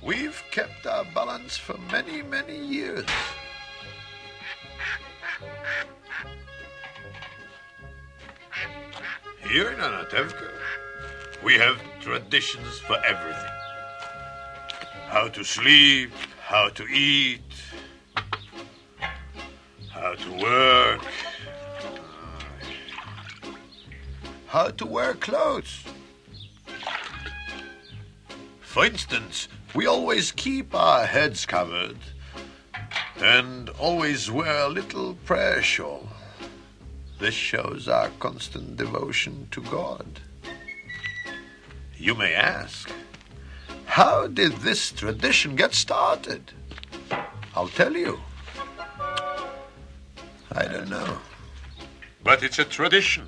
we've 0.02 0.42
kept 0.50 0.86
our 0.86 1.06
balance 1.14 1.56
for 1.56 1.78
many, 1.90 2.20
many 2.20 2.54
years. 2.54 3.06
Here 9.48 9.70
in 9.70 9.78
Anatevka, 9.78 10.50
we 11.42 11.54
have 11.54 11.80
traditions 12.00 12.78
for 12.80 12.98
everything. 13.06 13.56
How 15.06 15.28
to 15.28 15.42
sleep, 15.42 16.12
how 16.42 16.68
to 16.68 16.84
eat, 16.88 17.40
how 19.90 20.14
to 20.14 20.30
work, 20.42 21.00
how 24.46 24.68
to 24.68 24.84
wear 24.84 25.14
clothes. 25.14 25.84
For 28.76 28.84
instance, 28.84 29.48
we 29.74 29.86
always 29.86 30.32
keep 30.32 30.74
our 30.74 31.06
heads 31.06 31.46
covered 31.46 31.96
and 33.16 33.70
always 33.70 34.30
wear 34.30 34.64
a 34.64 34.68
little 34.68 35.14
prayer 35.24 35.62
shawl. 35.62 36.06
This 37.18 37.32
shows 37.32 37.88
our 37.88 38.10
constant 38.18 38.76
devotion 38.76 39.48
to 39.52 39.62
God. 39.62 40.20
You 41.96 42.14
may 42.16 42.34
ask, 42.34 42.92
how 43.86 44.26
did 44.26 44.52
this 44.56 44.92
tradition 44.92 45.56
get 45.56 45.72
started? 45.72 46.52
I'll 47.54 47.68
tell 47.68 47.96
you. 47.96 48.20
I 50.52 50.66
don't 50.70 50.90
know. 50.90 51.16
But 52.22 52.42
it's 52.42 52.58
a 52.58 52.64
tradition. 52.66 53.26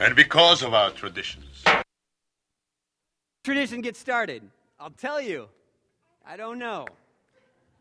And 0.00 0.16
because 0.16 0.64
of 0.64 0.74
our 0.74 0.90
traditions. 0.90 1.47
Tradition 3.48 3.80
gets 3.80 3.98
started. 3.98 4.42
I'll 4.78 4.90
tell 4.90 5.22
you. 5.22 5.48
I 6.26 6.36
don't 6.36 6.58
know. 6.58 6.84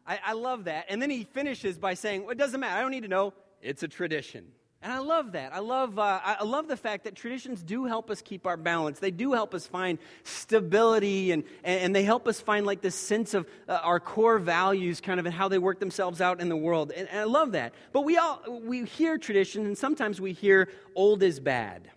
I, 0.08 0.18
I 0.28 0.32
love 0.32 0.64
that. 0.64 0.86
And 0.88 1.02
then 1.02 1.10
he 1.10 1.26
finishes 1.26 1.78
by 1.78 1.94
saying, 1.94 2.22
well, 2.22 2.30
it 2.30 2.38
doesn't 2.38 2.58
matter. 2.58 2.78
I 2.78 2.80
don't 2.80 2.92
need 2.92 3.04
to 3.04 3.10
know. 3.10 3.34
It's 3.62 3.84
a 3.84 3.88
tradition. 3.90 4.46
And 4.82 4.94
I 4.94 5.00
love 5.00 5.34
that. 5.34 5.54
I 5.54 5.60
love, 5.60 6.00
uh, 6.00 6.22
I 6.24 6.46
love 6.46 6.70
the 6.70 6.78
fact 6.78 7.04
that 7.04 7.16
traditions 7.16 7.64
do 7.64 7.84
help 7.84 8.10
us 8.10 8.22
keep 8.22 8.48
our 8.48 8.56
balance. 8.56 9.00
They 9.00 9.12
do 9.12 9.34
help 9.34 9.54
us 9.54 9.68
find 9.68 10.00
stability 10.24 11.34
and, 11.34 11.44
and 11.66 11.94
they 11.94 12.04
help 12.04 12.30
us 12.30 12.40
find 12.40 12.66
like 12.66 12.80
this 12.80 12.96
sense 12.96 13.34
of 13.34 13.46
uh, 13.68 13.82
our 13.84 14.00
core 14.00 14.40
values 14.40 15.02
kind 15.02 15.20
of 15.20 15.26
and 15.26 15.36
how 15.36 15.50
they 15.50 15.60
work 15.60 15.82
themselves 15.82 16.22
out 16.22 16.40
in 16.40 16.48
the 16.48 16.56
world. 16.56 16.94
And, 16.96 17.10
and 17.10 17.20
I 17.20 17.26
love 17.26 17.52
that. 17.52 17.74
But 17.92 18.06
we 18.06 18.16
all, 18.16 18.42
we 18.64 18.86
hear 18.86 19.18
tradition 19.18 19.66
and 19.66 19.78
sometimes 19.78 20.22
we 20.22 20.32
hear 20.32 20.70
old 20.96 21.24
is 21.24 21.42
bad. 21.42 21.90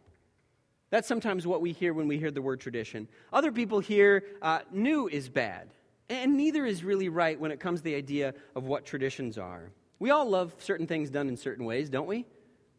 That's 0.91 1.07
sometimes 1.07 1.47
what 1.47 1.61
we 1.61 1.73
hear 1.73 1.95
when 1.95 2.09
we 2.09 2.19
hear 2.19 2.31
the 2.31 2.43
word 2.43 2.61
tradition. 2.61 3.09
Other 3.33 3.53
people 3.53 3.79
hear 3.79 4.25
uh, 4.43 4.61
new 4.73 5.09
is 5.09 5.29
bad. 5.29 5.69
And 6.09 6.37
neither 6.37 6.67
is 6.67 6.83
really 6.83 7.09
right 7.09 7.39
when 7.39 7.53
it 7.53 7.61
comes 7.61 7.81
to 7.81 7.85
the 7.85 7.95
idea 7.95 8.35
of 8.57 8.65
what 8.65 8.85
traditions 8.85 9.39
are. 9.39 9.71
We 10.01 10.11
all 10.11 10.29
love 10.29 10.55
certain 10.59 10.89
things 10.89 11.09
done 11.11 11.29
in 11.29 11.37
certain 11.37 11.65
ways, 11.65 11.89
don't 11.89 12.09
we? 12.09 12.27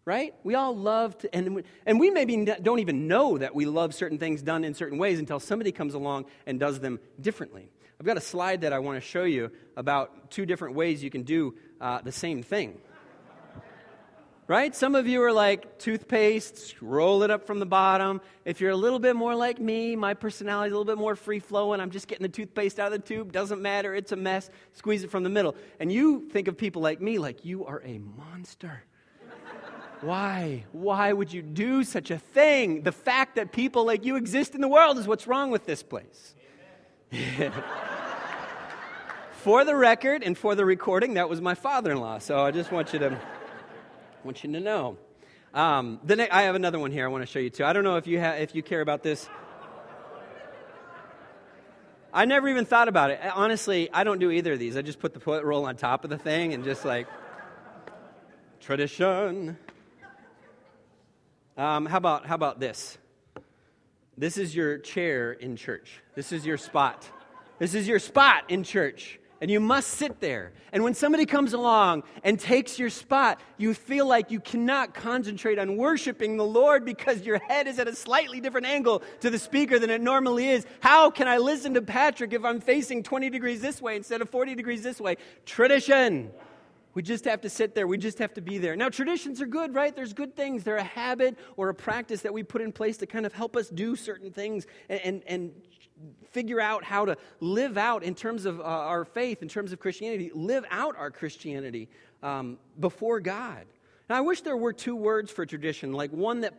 Right? 0.03 0.33
We 0.43 0.55
all 0.55 0.75
love 0.75 1.17
to, 1.19 1.33
and, 1.33 1.63
and 1.85 1.99
we 1.99 2.09
maybe 2.09 2.45
don't 2.61 2.79
even 2.79 3.07
know 3.07 3.37
that 3.37 3.55
we 3.55 3.65
love 3.65 3.93
certain 3.93 4.17
things 4.17 4.41
done 4.41 4.65
in 4.65 4.73
certain 4.73 4.97
ways 4.97 5.19
until 5.19 5.39
somebody 5.39 5.71
comes 5.71 5.93
along 5.93 6.25
and 6.45 6.59
does 6.59 6.79
them 6.79 6.99
differently. 7.21 7.71
I've 7.99 8.05
got 8.05 8.17
a 8.17 8.21
slide 8.21 8.61
that 8.61 8.73
I 8.73 8.79
want 8.79 9.01
to 9.01 9.07
show 9.07 9.23
you 9.23 9.51
about 9.77 10.31
two 10.31 10.45
different 10.45 10.75
ways 10.75 11.03
you 11.03 11.11
can 11.11 11.21
do 11.21 11.53
uh, 11.79 12.01
the 12.01 12.11
same 12.11 12.41
thing. 12.41 12.81
Right? 14.51 14.75
Some 14.75 14.95
of 14.95 15.07
you 15.07 15.23
are 15.23 15.31
like 15.31 15.79
toothpaste, 15.79 16.75
roll 16.81 17.23
it 17.23 17.31
up 17.31 17.47
from 17.47 17.59
the 17.59 17.65
bottom. 17.65 18.19
If 18.43 18.59
you're 18.59 18.71
a 18.71 18.75
little 18.75 18.99
bit 18.99 19.15
more 19.15 19.33
like 19.33 19.61
me, 19.61 19.95
my 19.95 20.13
personality 20.13 20.67
is 20.67 20.73
a 20.73 20.77
little 20.77 20.93
bit 20.93 20.99
more 20.99 21.15
free 21.15 21.39
flowing. 21.39 21.79
I'm 21.79 21.89
just 21.89 22.09
getting 22.09 22.23
the 22.23 22.27
toothpaste 22.27 22.77
out 22.77 22.91
of 22.91 23.01
the 23.01 23.07
tube. 23.07 23.31
Doesn't 23.31 23.61
matter. 23.61 23.95
It's 23.95 24.11
a 24.11 24.17
mess. 24.17 24.49
Squeeze 24.73 25.05
it 25.05 25.09
from 25.09 25.23
the 25.23 25.29
middle. 25.29 25.55
And 25.79 25.89
you 25.89 26.27
think 26.31 26.49
of 26.49 26.57
people 26.57 26.81
like 26.81 26.99
me 26.99 27.17
like 27.17 27.45
you 27.45 27.63
are 27.65 27.81
a 27.85 27.99
monster. 27.99 28.83
Why? 30.01 30.65
Why 30.73 31.13
would 31.13 31.31
you 31.31 31.41
do 31.41 31.85
such 31.85 32.11
a 32.11 32.17
thing? 32.17 32.81
The 32.81 32.91
fact 32.91 33.37
that 33.37 33.53
people 33.53 33.85
like 33.85 34.03
you 34.03 34.17
exist 34.17 34.53
in 34.53 34.59
the 34.59 34.67
world 34.67 34.97
is 34.97 35.07
what's 35.07 35.27
wrong 35.27 35.51
with 35.51 35.65
this 35.65 35.81
place. 35.81 36.35
for 39.31 39.63
the 39.63 39.77
record 39.77 40.23
and 40.23 40.37
for 40.37 40.55
the 40.55 40.65
recording, 40.65 41.13
that 41.13 41.29
was 41.29 41.39
my 41.39 41.55
father 41.55 41.93
in 41.93 42.01
law. 42.01 42.17
So 42.17 42.41
I 42.41 42.51
just 42.51 42.69
want 42.73 42.91
you 42.91 42.99
to, 42.99 43.17
want 44.23 44.43
you 44.43 44.51
to 44.53 44.59
know. 44.59 44.97
Um, 45.53 45.99
the 46.03 46.15
ne- 46.15 46.29
I 46.29 46.43
have 46.43 46.55
another 46.55 46.79
one 46.79 46.91
here 46.91 47.05
I 47.05 47.07
want 47.09 47.23
to 47.23 47.25
show 47.25 47.39
you 47.39 47.49
too. 47.49 47.65
I 47.65 47.73
don't 47.73 47.83
know 47.83 47.97
if 47.97 48.07
you, 48.07 48.19
ha- 48.19 48.35
if 48.39 48.55
you 48.55 48.63
care 48.63 48.81
about 48.81 49.03
this. 49.03 49.27
I 52.13 52.25
never 52.25 52.49
even 52.49 52.65
thought 52.65 52.87
about 52.87 53.11
it. 53.11 53.19
Honestly, 53.33 53.89
I 53.91 54.03
don't 54.03 54.19
do 54.19 54.31
either 54.31 54.53
of 54.53 54.59
these. 54.59 54.75
I 54.75 54.81
just 54.81 54.99
put 54.99 55.13
the 55.13 55.19
toilet 55.19 55.45
roll 55.45 55.65
on 55.65 55.77
top 55.77 56.03
of 56.03 56.09
the 56.09 56.17
thing 56.17 56.53
and 56.53 56.63
just 56.63 56.83
like, 56.83 57.07
tradition. 58.59 59.57
Um, 61.57 61.85
how, 61.85 61.97
about, 61.97 62.25
how 62.25 62.35
about 62.35 62.59
this? 62.59 62.97
This 64.17 64.37
is 64.37 64.55
your 64.55 64.77
chair 64.77 65.31
in 65.31 65.55
church. 65.55 66.01
This 66.15 66.31
is 66.31 66.45
your 66.45 66.57
spot. 66.57 67.09
This 67.59 67.73
is 67.73 67.87
your 67.87 67.99
spot 67.99 68.43
in 68.49 68.63
church. 68.63 69.19
And 69.41 69.49
you 69.49 69.59
must 69.59 69.89
sit 69.89 70.19
there. 70.19 70.53
And 70.71 70.83
when 70.83 70.93
somebody 70.93 71.25
comes 71.25 71.53
along 71.53 72.03
and 72.23 72.39
takes 72.39 72.77
your 72.77 72.91
spot, 72.91 73.41
you 73.57 73.73
feel 73.73 74.05
like 74.05 74.29
you 74.29 74.39
cannot 74.39 74.93
concentrate 74.93 75.57
on 75.57 75.77
worshiping 75.77 76.37
the 76.37 76.45
Lord 76.45 76.85
because 76.85 77.23
your 77.23 77.39
head 77.39 77.65
is 77.65 77.79
at 77.79 77.87
a 77.87 77.95
slightly 77.95 78.39
different 78.39 78.67
angle 78.67 79.01
to 79.21 79.31
the 79.31 79.39
speaker 79.39 79.79
than 79.79 79.89
it 79.89 79.99
normally 79.99 80.47
is. 80.47 80.67
How 80.79 81.09
can 81.09 81.27
I 81.27 81.39
listen 81.39 81.73
to 81.73 81.81
Patrick 81.81 82.33
if 82.33 82.45
I'm 82.45 82.61
facing 82.61 83.01
20 83.01 83.31
degrees 83.31 83.61
this 83.61 83.81
way 83.81 83.95
instead 83.95 84.21
of 84.21 84.29
40 84.29 84.53
degrees 84.53 84.83
this 84.83 85.01
way? 85.01 85.17
Tradition. 85.47 86.31
We 86.93 87.01
just 87.01 87.25
have 87.25 87.41
to 87.41 87.49
sit 87.49 87.73
there. 87.73 87.87
We 87.87 87.97
just 87.97 88.19
have 88.19 88.33
to 88.35 88.41
be 88.41 88.57
there. 88.57 88.75
Now, 88.75 88.89
traditions 88.89 89.41
are 89.41 89.47
good, 89.47 89.73
right? 89.73 89.95
There's 89.95 90.13
good 90.13 90.35
things. 90.35 90.63
They're 90.63 90.75
a 90.75 90.83
habit 90.83 91.37
or 91.55 91.69
a 91.69 91.73
practice 91.73 92.21
that 92.21 92.33
we 92.33 92.43
put 92.43 92.61
in 92.61 92.71
place 92.71 92.97
to 92.97 93.07
kind 93.07 93.25
of 93.25 93.33
help 93.33 93.55
us 93.55 93.69
do 93.69 93.95
certain 93.95 94.31
things 94.31 94.67
and, 94.89 95.01
and, 95.01 95.23
and 95.25 95.51
figure 96.31 96.61
out 96.61 96.83
how 96.83 97.05
to 97.05 97.17
live 97.39 97.77
out 97.77 98.03
in 98.03 98.15
terms 98.15 98.45
of 98.45 98.59
uh, 98.59 98.63
our 98.63 99.05
faith, 99.05 99.41
in 99.41 99.49
terms 99.49 99.71
of 99.73 99.79
Christianity, 99.79 100.31
live 100.33 100.65
out 100.69 100.95
our 100.97 101.11
Christianity 101.11 101.89
um, 102.23 102.57
before 102.79 103.19
God. 103.19 103.65
Now, 104.11 104.17
I 104.17 104.21
wish 104.21 104.41
there 104.41 104.57
were 104.57 104.73
two 104.73 104.97
words 104.97 105.31
for 105.31 105.45
tradition, 105.45 105.93
like 105.93 106.11
one 106.11 106.41
that, 106.41 106.53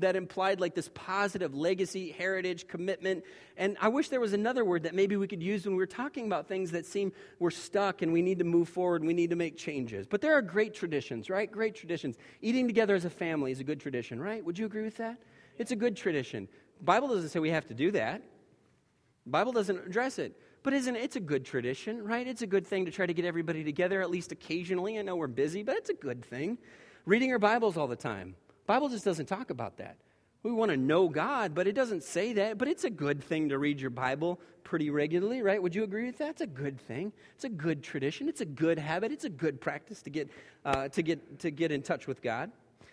that 0.00 0.16
implied 0.16 0.60
like 0.60 0.74
this 0.74 0.90
positive 0.92 1.54
legacy, 1.54 2.10
heritage, 2.10 2.68
commitment. 2.68 3.24
And 3.56 3.78
I 3.80 3.88
wish 3.88 4.10
there 4.10 4.20
was 4.20 4.34
another 4.34 4.66
word 4.66 4.82
that 4.82 4.94
maybe 4.94 5.16
we 5.16 5.26
could 5.26 5.42
use 5.42 5.64
when 5.64 5.76
we're 5.76 5.86
talking 5.86 6.26
about 6.26 6.46
things 6.46 6.70
that 6.72 6.84
seem 6.84 7.10
we're 7.38 7.50
stuck 7.52 8.02
and 8.02 8.12
we 8.12 8.20
need 8.20 8.38
to 8.38 8.44
move 8.44 8.68
forward, 8.68 9.02
we 9.02 9.14
need 9.14 9.30
to 9.30 9.36
make 9.36 9.56
changes. 9.56 10.06
But 10.06 10.20
there 10.20 10.34
are 10.34 10.42
great 10.42 10.74
traditions, 10.74 11.30
right? 11.30 11.50
Great 11.50 11.74
traditions. 11.74 12.18
Eating 12.42 12.66
together 12.66 12.94
as 12.94 13.06
a 13.06 13.10
family 13.10 13.50
is 13.50 13.60
a 13.60 13.64
good 13.64 13.80
tradition, 13.80 14.20
right? 14.20 14.44
Would 14.44 14.58
you 14.58 14.66
agree 14.66 14.84
with 14.84 14.98
that? 14.98 15.16
It's 15.56 15.70
a 15.70 15.76
good 15.76 15.96
tradition. 15.96 16.48
The 16.80 16.84
Bible 16.84 17.08
doesn't 17.08 17.30
say 17.30 17.38
we 17.38 17.48
have 17.48 17.66
to 17.68 17.74
do 17.74 17.92
that. 17.92 18.20
Bible 19.30 19.52
doesn't 19.52 19.86
address 19.86 20.18
it. 20.18 20.38
But 20.62 20.74
isn't 20.74 20.94
it's 20.94 21.16
a 21.16 21.20
good 21.20 21.44
tradition, 21.44 22.04
right? 22.04 22.26
It's 22.26 22.42
a 22.42 22.46
good 22.46 22.66
thing 22.66 22.84
to 22.84 22.90
try 22.90 23.06
to 23.06 23.14
get 23.14 23.24
everybody 23.24 23.64
together 23.64 24.02
at 24.02 24.10
least 24.10 24.30
occasionally. 24.30 24.98
I 24.98 25.02
know 25.02 25.16
we're 25.16 25.26
busy, 25.26 25.62
but 25.62 25.76
it's 25.76 25.90
a 25.90 25.94
good 25.94 26.22
thing 26.22 26.58
reading 27.06 27.32
our 27.32 27.38
Bibles 27.38 27.76
all 27.78 27.86
the 27.86 27.96
time. 27.96 28.34
Bible 28.66 28.88
just 28.90 29.04
doesn't 29.04 29.26
talk 29.26 29.50
about 29.50 29.78
that. 29.78 29.96
We 30.42 30.52
want 30.52 30.70
to 30.70 30.76
know 30.76 31.08
God, 31.08 31.54
but 31.54 31.66
it 31.66 31.72
doesn't 31.74 32.02
say 32.02 32.34
that. 32.34 32.58
But 32.58 32.68
it's 32.68 32.84
a 32.84 32.90
good 32.90 33.22
thing 33.22 33.48
to 33.48 33.58
read 33.58 33.80
your 33.80 33.90
Bible 33.90 34.40
pretty 34.64 34.90
regularly, 34.90 35.42
right? 35.42 35.62
Would 35.62 35.74
you 35.74 35.82
agree 35.82 36.06
with 36.06 36.18
that? 36.18 36.30
It's 36.30 36.40
a 36.42 36.46
good 36.46 36.78
thing. 36.78 37.12
It's 37.34 37.44
a 37.44 37.48
good 37.48 37.82
tradition. 37.82 38.28
It's 38.28 38.40
a 38.40 38.46
good 38.46 38.78
habit. 38.78 39.12
It's 39.12 39.24
a 39.24 39.30
good 39.30 39.60
practice 39.60 40.02
to 40.02 40.10
get, 40.10 40.30
uh, 40.64 40.88
to 40.88 41.02
get, 41.02 41.40
to 41.40 41.50
get 41.50 41.72
in 41.72 41.82
touch 41.82 42.06
with 42.06 42.22
God 42.22 42.50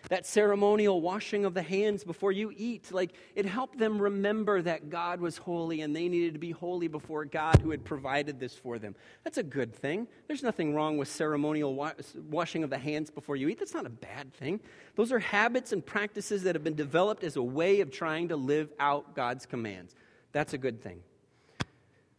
that 0.08 0.26
ceremonial 0.26 1.00
washing 1.00 1.44
of 1.44 1.54
the 1.54 1.62
hands 1.62 2.04
before 2.04 2.32
you 2.32 2.52
eat. 2.56 2.92
Like 2.92 3.12
it 3.34 3.44
helped 3.44 3.78
them 3.78 4.00
remember 4.00 4.62
that 4.62 4.90
God 4.90 5.20
was 5.20 5.36
holy 5.36 5.82
and 5.82 5.94
they 5.94 6.08
needed 6.08 6.32
to 6.34 6.38
be 6.38 6.50
holy 6.50 6.88
before 6.88 7.24
God 7.24 7.60
who 7.60 7.70
had 7.70 7.84
provided 7.84 8.40
this 8.40 8.54
for 8.54 8.78
them. 8.78 8.94
That's 9.24 9.38
a 9.38 9.42
good 9.42 9.74
thing. 9.74 10.08
There's 10.26 10.42
nothing 10.42 10.74
wrong 10.74 10.96
with 10.98 11.08
ceremonial 11.08 11.74
wa- 11.74 11.92
washing 12.30 12.64
of 12.64 12.70
the 12.70 12.78
hands 12.78 13.10
before 13.10 13.36
you 13.36 13.48
eat. 13.48 13.58
That's 13.58 13.74
not 13.74 13.86
a 13.86 13.90
bad 13.90 14.32
thing. 14.34 14.60
Those 14.94 15.12
are 15.12 15.18
habits 15.18 15.72
and 15.72 15.84
practices 15.84 16.42
that 16.44 16.54
have 16.54 16.64
been 16.64 16.74
developed 16.74 17.24
as 17.24 17.36
a 17.36 17.42
way 17.42 17.80
of 17.80 17.90
trying 17.90 18.28
to 18.28 18.36
live 18.36 18.72
out 18.80 19.14
God's 19.14 19.46
commands. 19.46 19.94
That's 20.32 20.54
a 20.54 20.58
good 20.58 20.82
thing. 20.82 21.00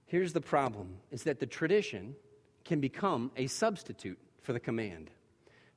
Here's 0.06 0.34
the 0.34 0.42
problem 0.42 0.96
is 1.12 1.24
that 1.24 1.40
the 1.40 1.46
tradition 1.46 2.16
can 2.66 2.80
become 2.80 3.32
a 3.38 3.48
substitute 3.48 4.18
for 4.42 4.54
the 4.54 4.60
command 4.60 5.12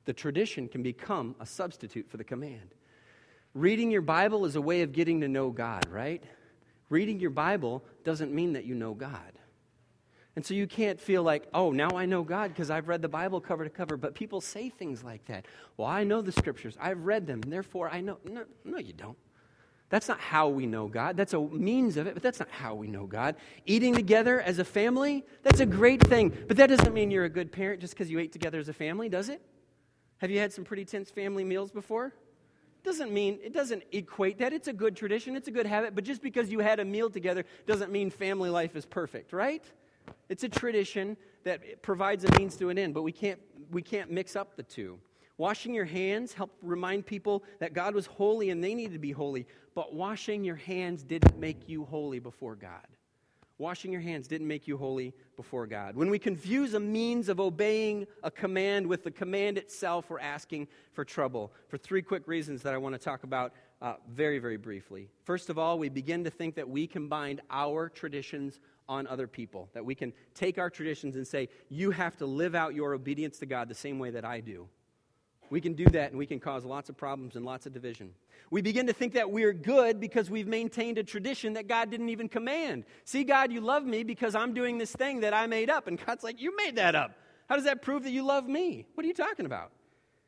the 0.05 0.13
tradition 0.13 0.67
can 0.67 0.83
become 0.83 1.35
a 1.39 1.45
substitute 1.45 2.09
for 2.09 2.17
the 2.17 2.23
command. 2.23 2.75
Reading 3.53 3.91
your 3.91 4.01
Bible 4.01 4.45
is 4.45 4.55
a 4.55 4.61
way 4.61 4.81
of 4.81 4.91
getting 4.91 5.21
to 5.21 5.27
know 5.27 5.49
God, 5.49 5.87
right? 5.89 6.23
Reading 6.89 7.19
your 7.19 7.29
Bible 7.29 7.83
doesn't 8.03 8.33
mean 8.33 8.53
that 8.53 8.65
you 8.65 8.75
know 8.75 8.93
God. 8.93 9.33
And 10.35 10.43
so 10.43 10.55
you 10.55 10.65
can't 10.65 10.99
feel 10.99 11.21
like, 11.21 11.47
oh, 11.53 11.71
now 11.71 11.89
I 11.95 12.07
know 12.07 12.23
God 12.23 12.49
because 12.49 12.71
I've 12.71 12.87
read 12.87 13.03
the 13.03 13.09
Bible 13.09 13.39
cover 13.39 13.63
to 13.63 13.69
cover. 13.69 13.97
But 13.97 14.15
people 14.15 14.41
say 14.41 14.69
things 14.69 15.03
like 15.03 15.25
that. 15.25 15.45
Well, 15.77 15.87
I 15.87 16.03
know 16.03 16.21
the 16.21 16.31
scriptures, 16.31 16.75
I've 16.81 17.05
read 17.05 17.27
them, 17.27 17.41
therefore 17.41 17.89
I 17.89 18.01
know. 18.01 18.17
No, 18.23 18.45
no, 18.65 18.79
you 18.79 18.93
don't. 18.93 19.17
That's 19.89 20.07
not 20.07 20.19
how 20.19 20.49
we 20.49 20.65
know 20.65 20.87
God. 20.87 21.15
That's 21.17 21.33
a 21.33 21.39
means 21.39 21.97
of 21.97 22.07
it, 22.07 22.15
but 22.15 22.23
that's 22.23 22.39
not 22.39 22.49
how 22.49 22.73
we 22.73 22.87
know 22.87 23.05
God. 23.05 23.35
Eating 23.67 23.93
together 23.93 24.41
as 24.41 24.57
a 24.57 24.65
family, 24.65 25.23
that's 25.43 25.59
a 25.59 25.67
great 25.67 26.01
thing. 26.07 26.35
But 26.47 26.57
that 26.57 26.67
doesn't 26.67 26.95
mean 26.95 27.11
you're 27.11 27.25
a 27.25 27.29
good 27.29 27.51
parent 27.51 27.79
just 27.79 27.93
because 27.93 28.09
you 28.09 28.17
ate 28.17 28.31
together 28.31 28.57
as 28.57 28.69
a 28.69 28.73
family, 28.73 29.07
does 29.07 29.29
it? 29.29 29.39
Have 30.23 30.31
you 30.31 30.39
had 30.39 30.53
some 30.53 30.63
pretty 30.63 30.85
tense 30.85 31.11
family 31.11 31.43
meals 31.43 31.69
before? 31.69 32.13
Doesn't 32.85 33.11
mean, 33.11 33.39
it 33.43 33.51
doesn't 33.51 33.83
equate 33.91 34.39
that. 34.39 34.53
It's 34.53 34.69
a 34.69 34.73
good 34.73 34.95
tradition, 34.95 35.35
it's 35.35 35.49
a 35.49 35.51
good 35.51 35.65
habit, 35.65 35.95
but 35.95 36.05
just 36.05 36.21
because 36.21 36.49
you 36.49 36.59
had 36.59 36.79
a 36.79 36.85
meal 36.85 37.09
together 37.09 37.43
doesn't 37.67 37.91
mean 37.91 38.09
family 38.09 38.49
life 38.49 38.77
is 38.77 38.85
perfect, 38.85 39.33
right? 39.33 39.65
It's 40.29 40.45
a 40.45 40.47
tradition 40.47 41.17
that 41.43 41.81
provides 41.81 42.23
a 42.23 42.39
means 42.39 42.55
to 42.55 42.69
an 42.69 42.77
end, 42.77 42.93
but 42.93 43.01
we 43.01 43.11
can't, 43.11 43.37
we 43.69 43.81
can't 43.81 44.09
mix 44.11 44.37
up 44.37 44.55
the 44.55 44.63
two. 44.63 44.97
Washing 45.37 45.73
your 45.73 45.83
hands 45.83 46.31
helped 46.31 46.55
remind 46.63 47.05
people 47.05 47.43
that 47.59 47.73
God 47.73 47.93
was 47.93 48.05
holy 48.05 48.49
and 48.49 48.63
they 48.63 48.75
needed 48.75 48.93
to 48.93 48.99
be 48.99 49.11
holy, 49.11 49.45
but 49.75 49.93
washing 49.93 50.45
your 50.45 50.55
hands 50.55 51.03
didn't 51.03 51.37
make 51.37 51.67
you 51.67 51.83
holy 51.83 52.19
before 52.19 52.55
God. 52.55 52.87
Washing 53.59 53.91
your 53.91 54.01
hands 54.01 54.27
didn't 54.27 54.47
make 54.47 54.67
you 54.67 54.77
holy 54.77 55.13
before 55.35 55.67
God. 55.67 55.95
When 55.95 56.09
we 56.09 56.17
confuse 56.17 56.73
a 56.73 56.79
means 56.79 57.29
of 57.29 57.39
obeying 57.39 58.07
a 58.23 58.31
command 58.31 58.87
with 58.87 59.03
the 59.03 59.11
command 59.11 59.57
itself, 59.57 60.09
we're 60.09 60.19
asking 60.19 60.67
for 60.91 61.05
trouble. 61.05 61.53
For 61.67 61.77
three 61.77 62.01
quick 62.01 62.27
reasons 62.27 62.63
that 62.63 62.73
I 62.73 62.77
want 62.77 62.93
to 62.93 62.99
talk 62.99 63.23
about 63.23 63.53
uh, 63.81 63.95
very, 64.09 64.39
very 64.39 64.57
briefly. 64.57 65.09
First 65.23 65.49
of 65.49 65.59
all, 65.59 65.77
we 65.77 65.89
begin 65.89 66.23
to 66.23 66.29
think 66.29 66.55
that 66.55 66.67
we 66.67 66.87
can 66.87 67.07
bind 67.07 67.41
our 67.51 67.89
traditions 67.89 68.59
on 68.89 69.05
other 69.07 69.27
people, 69.27 69.69
that 69.73 69.85
we 69.85 69.95
can 69.95 70.13
take 70.33 70.57
our 70.57 70.69
traditions 70.69 71.15
and 71.15 71.27
say, 71.27 71.47
you 71.69 71.91
have 71.91 72.17
to 72.17 72.25
live 72.25 72.55
out 72.55 72.73
your 72.73 72.93
obedience 72.93 73.37
to 73.39 73.45
God 73.45 73.69
the 73.69 73.75
same 73.75 73.99
way 73.99 74.09
that 74.09 74.25
I 74.25 74.39
do. 74.39 74.67
We 75.53 75.61
can 75.61 75.73
do 75.73 75.85
that 75.85 76.09
and 76.09 76.17
we 76.17 76.25
can 76.25 76.39
cause 76.39 76.65
lots 76.65 76.89
of 76.89 76.97
problems 76.97 77.35
and 77.35 77.45
lots 77.45 77.67
of 77.67 77.73
division. 77.73 78.09
We 78.49 78.63
begin 78.63 78.87
to 78.87 78.93
think 78.93 79.13
that 79.13 79.29
we're 79.29 79.53
good 79.53 79.99
because 79.99 80.27
we've 80.27 80.47
maintained 80.47 80.97
a 80.97 81.03
tradition 81.03 81.53
that 81.53 81.67
God 81.67 81.91
didn't 81.91 82.09
even 82.09 82.27
command. 82.27 82.85
See, 83.05 83.23
God, 83.23 83.51
you 83.51 83.61
love 83.61 83.85
me 83.85 84.01
because 84.01 84.33
I'm 84.33 84.55
doing 84.55 84.79
this 84.79 84.91
thing 84.93 85.19
that 85.19 85.31
I 85.31 85.45
made 85.45 85.69
up. 85.69 85.85
And 85.85 86.03
God's 86.03 86.23
like, 86.23 86.41
You 86.41 86.55
made 86.57 86.77
that 86.77 86.95
up. 86.95 87.11
How 87.47 87.55
does 87.55 87.65
that 87.65 87.83
prove 87.83 88.01
that 88.01 88.09
you 88.09 88.25
love 88.25 88.47
me? 88.47 88.87
What 88.95 89.03
are 89.03 89.07
you 89.07 89.13
talking 89.13 89.45
about? 89.45 89.69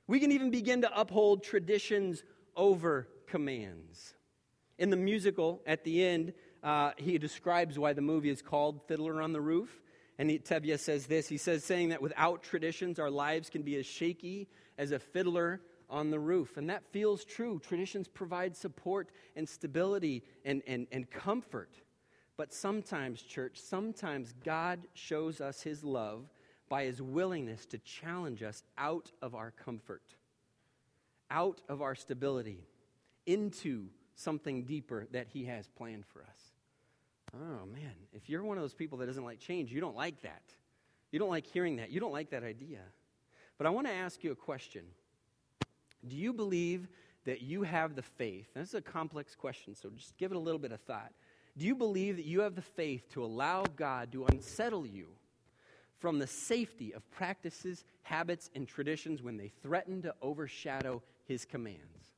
We 0.05 0.20
can 0.20 0.32
even 0.32 0.51
begin 0.51 0.84
to 0.84 0.96
uphold 0.96 1.41
traditions 1.41 2.24
over 2.55 3.08
commands. 3.25 4.13
In 4.77 4.91
the 4.91 4.96
musical, 4.96 5.60
at 5.65 5.84
the 5.84 6.05
end, 6.05 6.34
uh, 6.62 6.91
he 6.98 7.17
describes 7.17 7.79
why 7.79 7.94
the 7.94 8.01
movie 8.01 8.29
is 8.29 8.44
called 8.44 8.79
Fiddler 8.88 9.24
on 9.24 9.34
the 9.34 9.41
Roof. 9.41 9.82
And 10.17 10.29
Tevye 10.29 10.79
says 10.79 11.07
this 11.07 11.27
He 11.27 11.38
says, 11.38 11.63
saying 11.63 11.89
that 11.89 12.01
without 12.01 12.43
traditions, 12.43 13.00
our 13.00 13.12
lives 13.12 13.50
can 13.50 13.62
be 13.62 13.75
as 13.77 13.86
shaky 13.86 14.48
as 14.77 14.91
a 14.91 15.00
fiddler 15.00 15.62
on 15.89 16.10
the 16.10 16.19
roof. 16.19 16.57
And 16.57 16.69
that 16.69 16.84
feels 16.91 17.25
true. 17.25 17.60
Traditions 17.60 18.07
provide 18.07 18.55
support 18.55 19.10
and 19.36 19.48
stability 19.48 20.24
and, 20.43 20.62
and, 20.67 20.88
and 20.91 21.10
comfort. 21.10 21.75
But 22.38 22.53
sometimes, 22.53 23.22
church, 23.22 23.57
sometimes 23.60 24.34
God 24.43 24.79
shows 24.93 25.39
us 25.39 25.62
his 25.62 25.84
love 25.84 26.25
by 26.67 26.86
his 26.86 27.01
willingness 27.01 27.65
to 27.67 27.77
challenge 27.77 28.43
us 28.43 28.63
out 28.77 29.12
of 29.22 29.36
our 29.36 29.51
comfort, 29.51 30.03
out 31.29 31.62
of 31.69 31.81
our 31.81 31.95
stability, 31.95 32.65
into 33.25 33.88
something 34.15 34.63
deeper 34.63 35.07
that 35.12 35.27
he 35.29 35.45
has 35.45 35.67
planned 35.67 36.05
for 36.05 36.22
us. 36.24 36.54
Oh, 37.35 37.65
man. 37.65 37.93
If 38.13 38.29
you're 38.29 38.43
one 38.43 38.57
of 38.57 38.63
those 38.63 38.73
people 38.73 38.97
that 38.99 39.07
doesn't 39.07 39.23
like 39.23 39.39
change, 39.39 39.71
you 39.71 39.81
don't 39.81 39.95
like 39.95 40.21
that. 40.21 40.43
You 41.11 41.19
don't 41.19 41.29
like 41.29 41.45
hearing 41.45 41.77
that. 41.77 41.91
You 41.91 41.99
don't 41.99 42.13
like 42.13 42.29
that 42.31 42.43
idea. 42.43 42.79
But 43.57 43.67
I 43.67 43.69
want 43.69 43.87
to 43.87 43.93
ask 43.93 44.23
you 44.23 44.31
a 44.31 44.35
question 44.35 44.83
Do 46.07 46.15
you 46.15 46.33
believe 46.33 46.87
that 47.25 47.41
you 47.41 47.63
have 47.63 47.95
the 47.95 48.01
faith? 48.01 48.47
this 48.53 48.69
is 48.69 48.75
a 48.75 48.81
complex 48.81 49.35
question, 49.35 49.75
so 49.75 49.89
just 49.89 50.17
give 50.17 50.31
it 50.31 50.35
a 50.35 50.39
little 50.39 50.59
bit 50.59 50.71
of 50.71 50.79
thought. 50.81 51.11
Do 51.57 51.65
you 51.65 51.75
believe 51.75 52.17
that 52.17 52.25
you 52.25 52.41
have 52.41 52.55
the 52.55 52.61
faith 52.61 53.09
to 53.13 53.23
allow 53.23 53.63
God 53.63 54.11
to 54.11 54.25
unsettle 54.25 54.85
you 54.85 55.07
from 55.97 56.19
the 56.19 56.27
safety 56.27 56.93
of 56.93 57.09
practices, 57.11 57.85
habits, 58.03 58.49
and 58.53 58.67
traditions 58.67 59.23
when 59.23 59.37
they 59.37 59.51
threaten 59.63 60.01
to 60.01 60.13
overshadow 60.21 61.01
His 61.25 61.45
commands? 61.45 62.11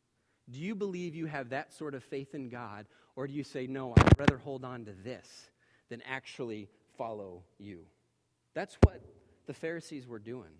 Do 0.49 0.59
you 0.59 0.75
believe 0.75 1.13
you 1.13 1.27
have 1.27 1.49
that 1.49 1.73
sort 1.73 1.93
of 1.93 2.03
faith 2.03 2.33
in 2.33 2.49
God, 2.49 2.87
or 3.17 3.25
do 3.25 3.33
you 3.33 3.43
say, 3.43 3.65
no, 3.65 3.93
I'd 3.97 4.19
rather 4.19 4.37
hold 4.37 4.63
on 4.63 4.85
to 4.85 4.91
this 5.03 5.49
than 5.89 6.01
actually 6.03 6.69
follow 6.97 7.41
you? 7.57 7.79
That's 8.53 8.77
what 8.83 9.01
the 9.47 9.53
Pharisees 9.55 10.07
were 10.07 10.19
doing. 10.19 10.51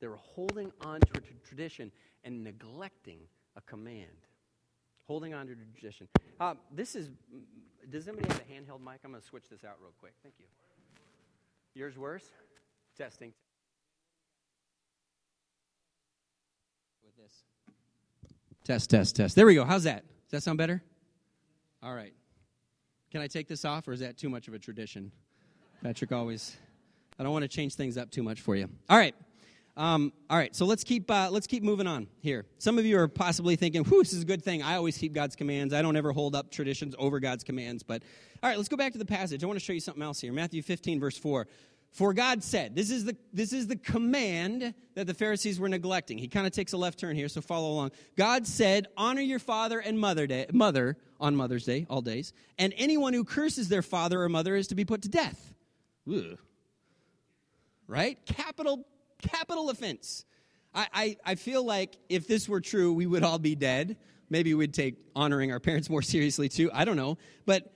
They 0.00 0.08
were 0.08 0.16
holding 0.16 0.72
on 0.84 1.00
to 1.00 1.12
a 1.18 1.46
tradition 1.46 1.92
and 2.24 2.42
neglecting 2.42 3.20
a 3.56 3.60
command. 3.60 4.26
Holding 5.06 5.32
on 5.32 5.46
to 5.46 5.54
tradition. 5.78 6.08
Uh, 6.40 6.54
this 6.74 6.96
is, 6.96 7.08
does 7.88 8.08
anybody 8.08 8.28
have 8.32 8.40
a 8.40 8.52
handheld 8.52 8.80
mic? 8.80 8.98
I'm 9.04 9.12
going 9.12 9.20
to 9.20 9.26
switch 9.26 9.48
this 9.48 9.62
out 9.62 9.76
real 9.80 9.92
quick. 10.00 10.14
Thank 10.24 10.34
you. 10.40 10.46
Yours 11.74 11.96
worse? 11.96 12.24
Testing. 12.98 13.32
With 17.04 17.16
this. 17.16 17.44
Test, 18.64 18.90
test, 18.90 19.14
test. 19.14 19.36
There 19.36 19.46
we 19.46 19.54
go. 19.54 19.64
How's 19.64 19.84
that? 19.84 20.02
Does 20.24 20.30
that 20.32 20.42
sound 20.42 20.58
better? 20.58 20.82
All 21.82 21.94
right. 21.94 22.14
Can 23.10 23.20
I 23.20 23.26
take 23.26 23.48
this 23.48 23.64
off, 23.64 23.88
or 23.88 23.92
is 23.92 24.00
that 24.00 24.16
too 24.16 24.28
much 24.28 24.48
of 24.48 24.54
a 24.54 24.58
tradition? 24.58 25.12
Patrick 25.82 26.12
always 26.12 26.56
I 27.18 27.22
don't 27.22 27.32
want 27.32 27.42
to 27.42 27.48
change 27.48 27.74
things 27.74 27.98
up 27.98 28.10
too 28.10 28.22
much 28.22 28.40
for 28.40 28.56
you. 28.56 28.68
All 28.88 28.96
right. 28.96 29.14
Um, 29.76 30.12
all 30.28 30.36
right, 30.36 30.54
so 30.54 30.66
let's 30.66 30.84
keep 30.84 31.10
uh, 31.10 31.30
let's 31.30 31.46
keep 31.46 31.62
moving 31.62 31.86
on 31.86 32.06
here. 32.20 32.44
Some 32.58 32.78
of 32.78 32.84
you 32.84 32.98
are 32.98 33.08
possibly 33.08 33.56
thinking, 33.56 33.84
"Whew, 33.84 34.02
this 34.02 34.12
is 34.12 34.22
a 34.22 34.26
good 34.26 34.44
thing. 34.44 34.62
I 34.62 34.74
always 34.74 34.98
keep 34.98 35.14
God's 35.14 35.34
commands. 35.34 35.72
I 35.72 35.80
don't 35.80 35.96
ever 35.96 36.12
hold 36.12 36.34
up 36.34 36.50
traditions 36.50 36.94
over 36.98 37.20
God's 37.20 37.42
commands." 37.42 37.82
But 37.82 38.02
all 38.42 38.50
right, 38.50 38.58
let's 38.58 38.68
go 38.68 38.76
back 38.76 38.92
to 38.92 38.98
the 38.98 39.06
passage. 39.06 39.42
I 39.42 39.46
want 39.46 39.58
to 39.58 39.64
show 39.64 39.72
you 39.72 39.80
something 39.80 40.02
else 40.02 40.20
here. 40.20 40.30
Matthew 40.30 40.60
15, 40.60 41.00
verse 41.00 41.16
4. 41.16 41.46
For 41.92 42.12
God 42.14 42.42
said, 42.42 42.74
this 42.74 42.90
is 42.90 43.04
the 43.04 43.16
this 43.32 43.52
is 43.52 43.66
the 43.66 43.76
command 43.76 44.74
that 44.94 45.06
the 45.06 45.14
Pharisees 45.14 45.60
were 45.60 45.68
neglecting. 45.68 46.18
He 46.18 46.26
kind 46.26 46.46
of 46.46 46.52
takes 46.52 46.72
a 46.72 46.76
left 46.76 46.98
turn 46.98 47.16
here, 47.16 47.28
so 47.28 47.40
follow 47.40 47.70
along. 47.70 47.92
God 48.16 48.46
said, 48.46 48.88
"Honor 48.96 49.20
your 49.20 49.38
father 49.38 49.78
and 49.78 49.98
mother 49.98 50.26
day, 50.26 50.46
mother 50.52 50.96
on 51.20 51.36
Mother's 51.36 51.64
Day, 51.64 51.86
all 51.90 52.00
days, 52.00 52.32
and 52.58 52.72
anyone 52.76 53.12
who 53.12 53.24
curses 53.24 53.68
their 53.68 53.82
father 53.82 54.22
or 54.22 54.28
mother 54.28 54.56
is 54.56 54.68
to 54.68 54.74
be 54.74 54.84
put 54.84 55.02
to 55.02 55.08
death." 55.08 55.54
Ugh 56.10 56.38
right? 57.92 58.18
Capital, 58.24 58.86
capital 59.20 59.70
offense. 59.70 60.24
I, 60.74 60.86
I, 60.92 61.16
I 61.24 61.34
feel 61.34 61.62
like 61.64 61.98
if 62.08 62.26
this 62.26 62.48
were 62.48 62.60
true, 62.60 62.92
we 62.92 63.06
would 63.06 63.22
all 63.22 63.38
be 63.38 63.54
dead. 63.54 63.98
Maybe 64.30 64.54
we'd 64.54 64.72
take 64.72 64.96
honoring 65.14 65.52
our 65.52 65.60
parents 65.60 65.90
more 65.90 66.02
seriously 66.14 66.48
too. 66.48 66.70
I 66.72 66.84
don't 66.84 66.96
know. 66.96 67.18
But 67.44 67.70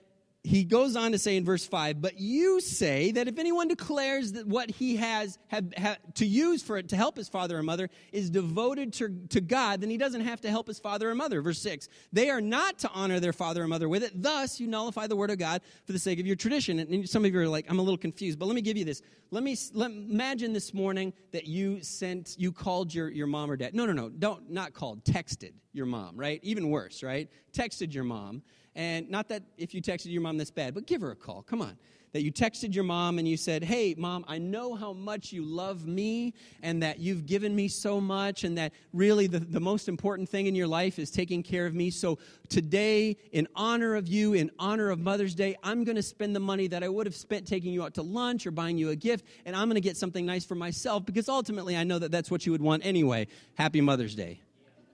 he 0.46 0.62
goes 0.62 0.94
on 0.94 1.10
to 1.10 1.18
say 1.18 1.36
in 1.36 1.44
verse 1.44 1.66
5 1.66 2.00
but 2.00 2.20
you 2.20 2.60
say 2.60 3.10
that 3.10 3.26
if 3.26 3.38
anyone 3.38 3.66
declares 3.66 4.32
that 4.32 4.46
what 4.46 4.70
he 4.70 4.96
has 4.96 5.38
have, 5.48 5.72
have, 5.76 5.98
to 6.14 6.24
use 6.24 6.62
for 6.62 6.78
it 6.78 6.88
to 6.90 6.96
help 6.96 7.16
his 7.16 7.28
father 7.28 7.58
or 7.58 7.62
mother 7.64 7.90
is 8.12 8.30
devoted 8.30 8.92
to, 8.92 9.08
to 9.28 9.40
god 9.40 9.80
then 9.80 9.90
he 9.90 9.98
doesn't 9.98 10.20
have 10.20 10.40
to 10.40 10.48
help 10.48 10.68
his 10.68 10.78
father 10.78 11.10
or 11.10 11.14
mother. 11.14 11.42
Verse 11.42 11.60
6 11.60 11.88
they 12.12 12.30
are 12.30 12.40
not 12.40 12.78
to 12.78 12.90
honor 12.90 13.18
their 13.18 13.32
father 13.32 13.64
or 13.64 13.68
mother 13.68 13.88
with 13.88 14.04
it. 14.04 14.22
Thus 14.22 14.60
you 14.60 14.68
nullify 14.68 15.08
the 15.08 15.16
word 15.16 15.30
of 15.30 15.38
god 15.38 15.62
for 15.84 15.92
the 15.92 15.98
sake 15.98 16.20
of 16.20 16.26
your 16.26 16.36
tradition. 16.36 16.78
And 16.78 17.08
some 17.08 17.24
of 17.24 17.34
you 17.34 17.40
are 17.40 17.48
like 17.48 17.66
i'm 17.68 17.80
a 17.80 17.82
little 17.82 17.98
confused 17.98 18.38
but 18.38 18.46
let 18.46 18.54
me 18.54 18.62
give 18.62 18.76
you 18.76 18.84
this. 18.84 19.02
Let 19.32 19.42
me 19.42 19.56
let, 19.72 19.90
imagine 19.90 20.52
this 20.52 20.72
morning 20.72 21.12
that 21.32 21.46
you 21.48 21.82
sent 21.82 22.36
you 22.38 22.52
called 22.52 22.94
your, 22.94 23.08
your 23.08 23.26
mom 23.26 23.50
or 23.50 23.56
dad. 23.56 23.74
No 23.74 23.84
no 23.84 23.92
no 23.92 24.08
don't 24.08 24.48
not 24.48 24.74
called 24.74 25.04
texted 25.04 25.54
your 25.72 25.86
mom 25.86 26.16
right? 26.16 26.38
Even 26.44 26.70
worse 26.70 27.02
right? 27.02 27.28
Texted 27.52 27.92
your 27.92 28.04
mom 28.04 28.42
and 28.76 29.08
not 29.08 29.28
that 29.28 29.42
if 29.56 29.72
you 29.74 29.80
texted 29.80 30.12
your 30.12 30.20
mom 30.20 30.36
that's 30.36 30.50
bad, 30.50 30.74
but 30.74 30.86
give 30.86 31.00
her 31.00 31.10
a 31.10 31.16
call. 31.16 31.42
Come 31.42 31.62
on. 31.62 31.78
That 32.12 32.22
you 32.22 32.30
texted 32.30 32.74
your 32.74 32.84
mom 32.84 33.18
and 33.18 33.26
you 33.26 33.36
said, 33.36 33.64
Hey, 33.64 33.94
mom, 33.96 34.24
I 34.28 34.38
know 34.38 34.74
how 34.74 34.92
much 34.92 35.32
you 35.32 35.42
love 35.42 35.86
me 35.86 36.34
and 36.62 36.82
that 36.82 36.98
you've 36.98 37.26
given 37.26 37.54
me 37.54 37.68
so 37.68 38.00
much, 38.00 38.44
and 38.44 38.56
that 38.58 38.72
really 38.92 39.26
the, 39.26 39.40
the 39.40 39.60
most 39.60 39.88
important 39.88 40.28
thing 40.28 40.46
in 40.46 40.54
your 40.54 40.66
life 40.66 40.98
is 40.98 41.10
taking 41.10 41.42
care 41.42 41.66
of 41.66 41.74
me. 41.74 41.90
So 41.90 42.18
today, 42.48 43.16
in 43.32 43.48
honor 43.54 43.96
of 43.96 44.08
you, 44.08 44.34
in 44.34 44.50
honor 44.58 44.90
of 44.90 45.00
Mother's 45.00 45.34
Day, 45.34 45.56
I'm 45.62 45.84
going 45.84 45.96
to 45.96 46.02
spend 46.02 46.36
the 46.36 46.40
money 46.40 46.68
that 46.68 46.82
I 46.82 46.88
would 46.88 47.06
have 47.06 47.16
spent 47.16 47.46
taking 47.46 47.72
you 47.72 47.82
out 47.82 47.94
to 47.94 48.02
lunch 48.02 48.46
or 48.46 48.50
buying 48.50 48.78
you 48.78 48.90
a 48.90 48.96
gift, 48.96 49.26
and 49.44 49.56
I'm 49.56 49.68
going 49.68 49.74
to 49.74 49.80
get 49.80 49.96
something 49.96 50.24
nice 50.24 50.44
for 50.44 50.54
myself 50.54 51.04
because 51.04 51.28
ultimately 51.28 51.76
I 51.76 51.84
know 51.84 51.98
that 51.98 52.10
that's 52.10 52.30
what 52.30 52.46
you 52.46 52.52
would 52.52 52.62
want 52.62 52.84
anyway. 52.86 53.26
Happy 53.54 53.80
Mother's 53.80 54.14
Day. 54.14 54.40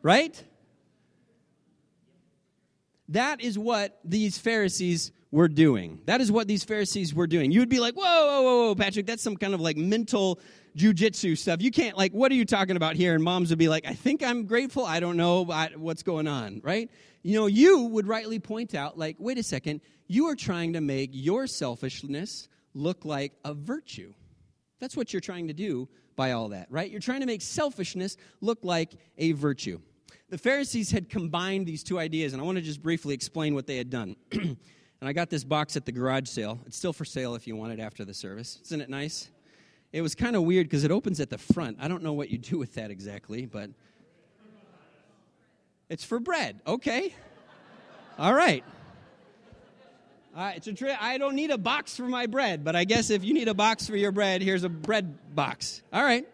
Right? 0.03 0.42
That 3.09 3.41
is 3.41 3.59
what 3.59 3.99
these 4.05 4.38
Pharisees 4.38 5.12
were 5.31 5.49
doing. 5.49 6.01
That 6.07 6.21
is 6.21 6.31
what 6.31 6.47
these 6.47 6.62
Pharisees 6.62 7.15
were 7.15 7.27
doing. 7.27 7.51
You 7.51 7.61
would 7.61 7.69
be 7.69 7.81
like, 7.81 7.95
whoa, 7.95 8.05
whoa, 8.05 8.43
whoa, 8.43 8.67
whoa, 8.67 8.75
Patrick, 8.75 9.07
that's 9.07 9.23
some 9.23 9.37
kind 9.37 9.55
of 9.55 9.61
like 9.61 9.77
mental 9.77 10.38
jujitsu 10.77 11.37
stuff. 11.37 11.62
You 11.62 11.71
can't, 11.71 11.97
like, 11.97 12.12
what 12.12 12.31
are 12.31 12.35
you 12.35 12.45
talking 12.45 12.77
about 12.77 12.97
here? 12.97 13.15
And 13.15 13.25
moms 13.25 13.51
would 13.51 13.59
be 13.59 13.69
like, 13.69 13.87
I 13.87 13.95
think 13.95 14.23
I'm 14.23 14.45
grateful. 14.47 14.85
I 14.85 15.01
don't 15.01 15.17
know 15.17 15.45
what's 15.77 16.03
going 16.03 16.27
on, 16.27 16.61
right? 16.62 16.91
You 17.23 17.35
know, 17.35 17.47
you 17.47 17.85
would 17.85 18.07
rightly 18.07 18.38
point 18.38 18.75
out, 18.75 18.99
like, 18.99 19.17
wait 19.19 19.38
a 19.38 19.43
second, 19.43 19.81
you 20.07 20.27
are 20.27 20.37
trying 20.37 20.75
to 20.75 20.81
make 20.81 21.11
your 21.12 21.47
selfishness 21.47 22.49
look 22.75 23.05
like 23.05 23.33
a 23.45 23.55
virtue. 23.55 24.12
That's 24.81 24.97
what 24.97 25.12
you're 25.12 25.21
trying 25.21 25.49
to 25.49 25.55
do 25.55 25.88
by 26.17 26.33
all 26.33 26.51
that, 26.51 26.67
right? 26.71 26.91
You're 26.91 27.01
trying 27.01 27.21
to 27.21 27.27
make 27.27 27.41
selfishness 27.41 28.17
look 28.41 28.59
like 28.62 28.93
a 29.17 29.33
virtue 29.33 29.81
the 30.33 30.38
Pharisees 30.38 30.90
had 30.90 31.11
combined 31.11 31.66
these 31.66 31.83
two 31.83 31.99
ideas, 31.99 32.33
and 32.33 32.40
I 32.40 32.45
want 32.47 32.57
to 32.57 32.62
just 32.62 32.83
briefly 32.83 33.12
explain 33.12 33.55
what 33.55 33.66
they 33.66 33.77
had 33.77 33.90
done. 33.90 34.16
and 34.33 34.57
I 35.03 35.12
got 35.12 35.29
this 35.29 35.45
box 35.45 35.77
at 35.77 35.85
the 35.85 35.92
garage 35.92 36.27
sale. 36.27 36.59
It's 36.64 36.75
still 36.75 36.95
for 36.95 37.05
sale 37.05 37.35
if 37.35 37.47
you 37.47 37.55
want 37.55 37.75
it 37.75 37.81
after 37.81 38.03
the 38.03 38.14
service. 38.14 38.59
Isn't 38.64 38.81
it 38.81 38.88
nice? 38.88 39.31
It 39.92 40.01
was 40.01 40.14
kind 40.14 40.35
of 40.35 40.45
weird 40.45 40.71
because 40.71 40.85
it 40.85 40.90
opens 40.90 41.21
at 41.21 41.29
the 41.29 41.37
front. 41.37 41.77
I 41.83 41.87
don't 41.87 42.03
know 42.03 42.14
what 42.14 42.31
you 42.31 42.38
do 42.38 42.57
with 42.57 42.73
that 42.77 42.90
exactly, 42.90 43.45
but 43.45 43.68
it's 45.90 46.03
for 46.03 46.18
bread. 46.18 46.62
Okay. 46.66 47.14
All 48.18 48.33
right. 48.33 48.64
Uh, 50.35 50.53
it's 50.57 50.66
a 50.66 50.73
tri- 50.73 50.97
I 50.99 51.18
don't 51.18 51.35
need 51.35 51.51
a 51.51 51.59
box 51.59 51.95
for 51.95 52.09
my 52.09 52.25
bread, 52.25 52.64
but 52.64 52.75
I 52.75 52.85
guess 52.85 53.11
if 53.11 53.23
you 53.23 53.35
need 53.35 53.49
a 53.49 53.55
box 53.55 53.87
for 53.87 53.97
your 53.97 54.12
bread, 54.12 54.40
here's 54.40 54.64
a 54.64 54.71
bread 54.71 55.35
box. 55.35 55.83
All 55.92 56.03
right. 56.03 56.27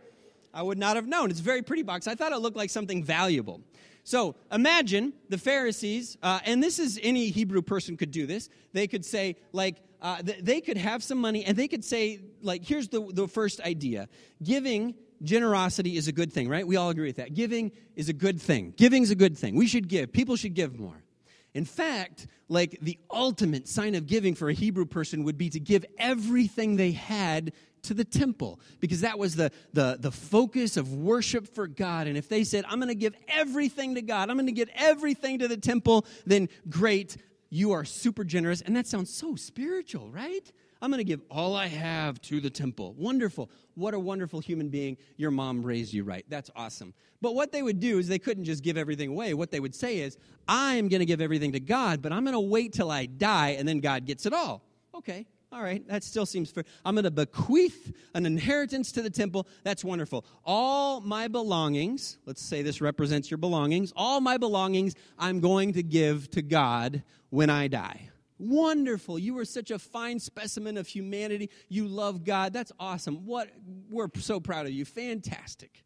I 0.54 0.62
would 0.62 0.78
not 0.78 0.94
have 0.94 1.08
known. 1.08 1.32
It's 1.32 1.40
a 1.40 1.42
very 1.42 1.62
pretty 1.62 1.82
box. 1.82 2.06
I 2.06 2.14
thought 2.14 2.30
it 2.30 2.38
looked 2.38 2.56
like 2.56 2.70
something 2.70 3.02
valuable. 3.02 3.60
So 4.08 4.36
imagine 4.50 5.12
the 5.28 5.36
Pharisees, 5.36 6.16
uh, 6.22 6.40
and 6.46 6.62
this 6.62 6.78
is 6.78 6.98
any 7.02 7.28
Hebrew 7.28 7.60
person 7.60 7.98
could 7.98 8.10
do 8.10 8.26
this. 8.26 8.48
They 8.72 8.86
could 8.86 9.04
say, 9.04 9.36
like, 9.52 9.82
uh, 10.00 10.22
th- 10.22 10.38
they 10.38 10.62
could 10.62 10.78
have 10.78 11.02
some 11.02 11.18
money, 11.18 11.44
and 11.44 11.58
they 11.58 11.68
could 11.68 11.84
say, 11.84 12.20
like, 12.40 12.64
here's 12.64 12.88
the, 12.88 13.02
the 13.12 13.28
first 13.28 13.60
idea 13.60 14.08
giving 14.42 14.94
generosity 15.22 15.98
is 15.98 16.08
a 16.08 16.12
good 16.12 16.32
thing, 16.32 16.48
right? 16.48 16.66
We 16.66 16.76
all 16.76 16.88
agree 16.88 17.06
with 17.06 17.16
that. 17.16 17.34
Giving 17.34 17.70
is 17.96 18.08
a 18.08 18.14
good 18.14 18.40
thing. 18.40 18.72
Giving's 18.78 19.10
a 19.10 19.14
good 19.14 19.36
thing. 19.36 19.56
We 19.56 19.66
should 19.66 19.88
give. 19.88 20.10
People 20.10 20.36
should 20.36 20.54
give 20.54 20.80
more. 20.80 21.04
In 21.52 21.66
fact, 21.66 22.28
like 22.48 22.78
the 22.80 22.98
ultimate 23.10 23.68
sign 23.68 23.94
of 23.94 24.06
giving 24.06 24.34
for 24.34 24.48
a 24.48 24.54
Hebrew 24.54 24.86
person 24.86 25.24
would 25.24 25.36
be 25.36 25.50
to 25.50 25.60
give 25.60 25.84
everything 25.98 26.76
they 26.76 26.92
had 26.92 27.52
to 27.82 27.94
the 27.94 28.04
temple 28.04 28.60
because 28.80 29.00
that 29.02 29.18
was 29.18 29.36
the, 29.36 29.50
the, 29.72 29.96
the 30.00 30.10
focus 30.10 30.76
of 30.76 30.92
worship 30.94 31.46
for 31.54 31.66
God. 31.66 32.06
And 32.06 32.16
if 32.16 32.28
they 32.28 32.44
said, 32.44 32.64
I'm 32.68 32.78
going 32.78 32.88
to 32.88 32.94
give 32.94 33.14
everything 33.28 33.94
to 33.94 34.02
God, 34.02 34.30
I'm 34.30 34.36
going 34.36 34.46
to 34.46 34.52
give 34.52 34.70
everything 34.74 35.38
to 35.40 35.48
the 35.48 35.56
temple, 35.56 36.06
then 36.26 36.48
great, 36.68 37.16
you 37.50 37.72
are 37.72 37.84
super 37.84 38.24
generous. 38.24 38.60
And 38.60 38.76
that 38.76 38.86
sounds 38.86 39.12
so 39.12 39.36
spiritual, 39.36 40.10
right? 40.10 40.52
I'm 40.80 40.90
going 40.90 40.98
to 40.98 41.04
give 41.04 41.22
all 41.30 41.56
I 41.56 41.66
have 41.66 42.20
to 42.22 42.40
the 42.40 42.50
temple. 42.50 42.94
Wonderful. 42.96 43.50
What 43.74 43.94
a 43.94 43.98
wonderful 43.98 44.40
human 44.40 44.68
being. 44.68 44.96
Your 45.16 45.30
mom 45.30 45.62
raised 45.62 45.92
you 45.92 46.04
right. 46.04 46.24
That's 46.28 46.50
awesome. 46.54 46.94
But 47.20 47.34
what 47.34 47.50
they 47.50 47.62
would 47.62 47.80
do 47.80 47.98
is 47.98 48.06
they 48.06 48.18
couldn't 48.18 48.44
just 48.44 48.62
give 48.62 48.76
everything 48.76 49.10
away. 49.10 49.34
What 49.34 49.50
they 49.50 49.60
would 49.60 49.74
say 49.74 49.98
is, 49.98 50.16
I'm 50.46 50.88
going 50.88 51.00
to 51.00 51.06
give 51.06 51.20
everything 51.20 51.52
to 51.52 51.60
God, 51.60 52.00
but 52.00 52.12
I'm 52.12 52.22
going 52.22 52.34
to 52.34 52.40
wait 52.40 52.72
till 52.72 52.90
I 52.90 53.06
die 53.06 53.50
and 53.58 53.66
then 53.66 53.80
God 53.80 54.06
gets 54.06 54.24
it 54.24 54.32
all. 54.32 54.62
Okay, 54.94 55.26
all 55.50 55.62
right, 55.62 55.86
that 55.88 56.04
still 56.04 56.26
seems 56.26 56.50
fair. 56.50 56.64
I'm 56.84 56.94
going 56.94 57.04
to 57.04 57.10
bequeath 57.10 57.92
an 58.14 58.26
inheritance 58.26 58.92
to 58.92 59.02
the 59.02 59.10
temple. 59.10 59.46
That's 59.64 59.82
wonderful. 59.82 60.26
All 60.44 61.00
my 61.00 61.26
belongings, 61.28 62.18
let's 62.26 62.42
say 62.42 62.60
this 62.62 62.80
represents 62.80 63.30
your 63.30 63.38
belongings, 63.38 63.92
all 63.96 64.20
my 64.20 64.36
belongings 64.36 64.94
I'm 65.18 65.40
going 65.40 65.72
to 65.72 65.82
give 65.82 66.30
to 66.32 66.42
God 66.42 67.02
when 67.30 67.48
I 67.48 67.68
die. 67.68 68.10
Wonderful. 68.38 69.18
You 69.18 69.38
are 69.38 69.44
such 69.44 69.70
a 69.70 69.78
fine 69.78 70.20
specimen 70.20 70.76
of 70.76 70.86
humanity. 70.86 71.50
You 71.68 71.88
love 71.88 72.24
God. 72.24 72.52
That's 72.52 72.70
awesome. 72.78 73.26
What 73.26 73.50
we're 73.90 74.08
so 74.16 74.38
proud 74.38 74.66
of 74.66 74.72
you. 74.72 74.84
Fantastic. 74.84 75.82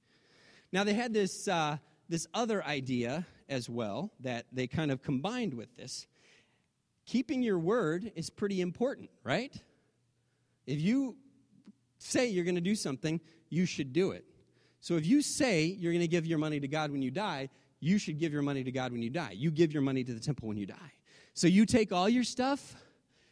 Now 0.73 0.85
they 0.85 0.93
had 0.93 1.15
this 1.15 1.49
uh, 1.49 1.79
this 2.09 2.27
other 2.35 2.63
idea 2.65 3.27
as 3.49 3.71
well 3.71 4.11
that 4.21 4.47
they 4.53 4.67
kind 4.67 4.91
of 4.91 5.03
combined 5.03 5.55
with 5.55 5.75
this. 5.77 6.07
Keeping 7.07 7.43
your 7.43 7.59
word 7.59 8.13
is 8.15 8.31
pretty 8.31 8.61
important, 8.61 9.11
right? 9.25 9.55
If 10.67 10.81
you 10.81 11.17
say 11.99 12.29
you're 12.29 12.45
going 12.45 12.55
to 12.55 12.61
do 12.61 12.75
something, 12.75 13.21
you 13.49 13.67
should 13.67 13.93
do 13.93 14.13
it. 14.13 14.25
So 14.81 14.97
if 14.97 15.07
you 15.07 15.23
say 15.23 15.65
you're 15.65 15.93
going 15.93 16.03
to 16.03 16.09
give 16.09 16.27
your 16.27 16.39
money 16.39 16.61
to 16.61 16.69
God 16.69 16.91
when 16.91 17.03
you 17.03 17.11
die, 17.11 17.49
you 17.81 17.99
should 17.99 18.19
give 18.19 18.33
your 18.33 18.43
money 18.43 18.65
to 18.65 18.73
God 18.73 18.93
when 18.93 19.03
you 19.03 19.11
die. 19.11 19.33
You 19.35 19.51
give 19.51 19.73
your 19.73 19.83
money 19.83 20.05
to 20.05 20.13
the 20.13 20.21
temple 20.21 20.49
when 20.49 20.57
you 20.57 20.67
die. 20.67 20.93
So 21.35 21.47
you 21.47 21.67
take 21.67 21.93
all 21.93 22.09
your 22.09 22.25
stuff 22.25 22.77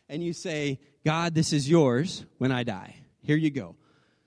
and 0.08 0.24
you 0.24 0.32
say, 0.32 0.80
God, 1.04 1.34
this 1.34 1.52
is 1.52 1.68
yours 1.68 2.24
when 2.38 2.50
I 2.50 2.64
die. 2.64 2.96
Here 3.22 3.36
you 3.36 3.50
go. 3.50 3.76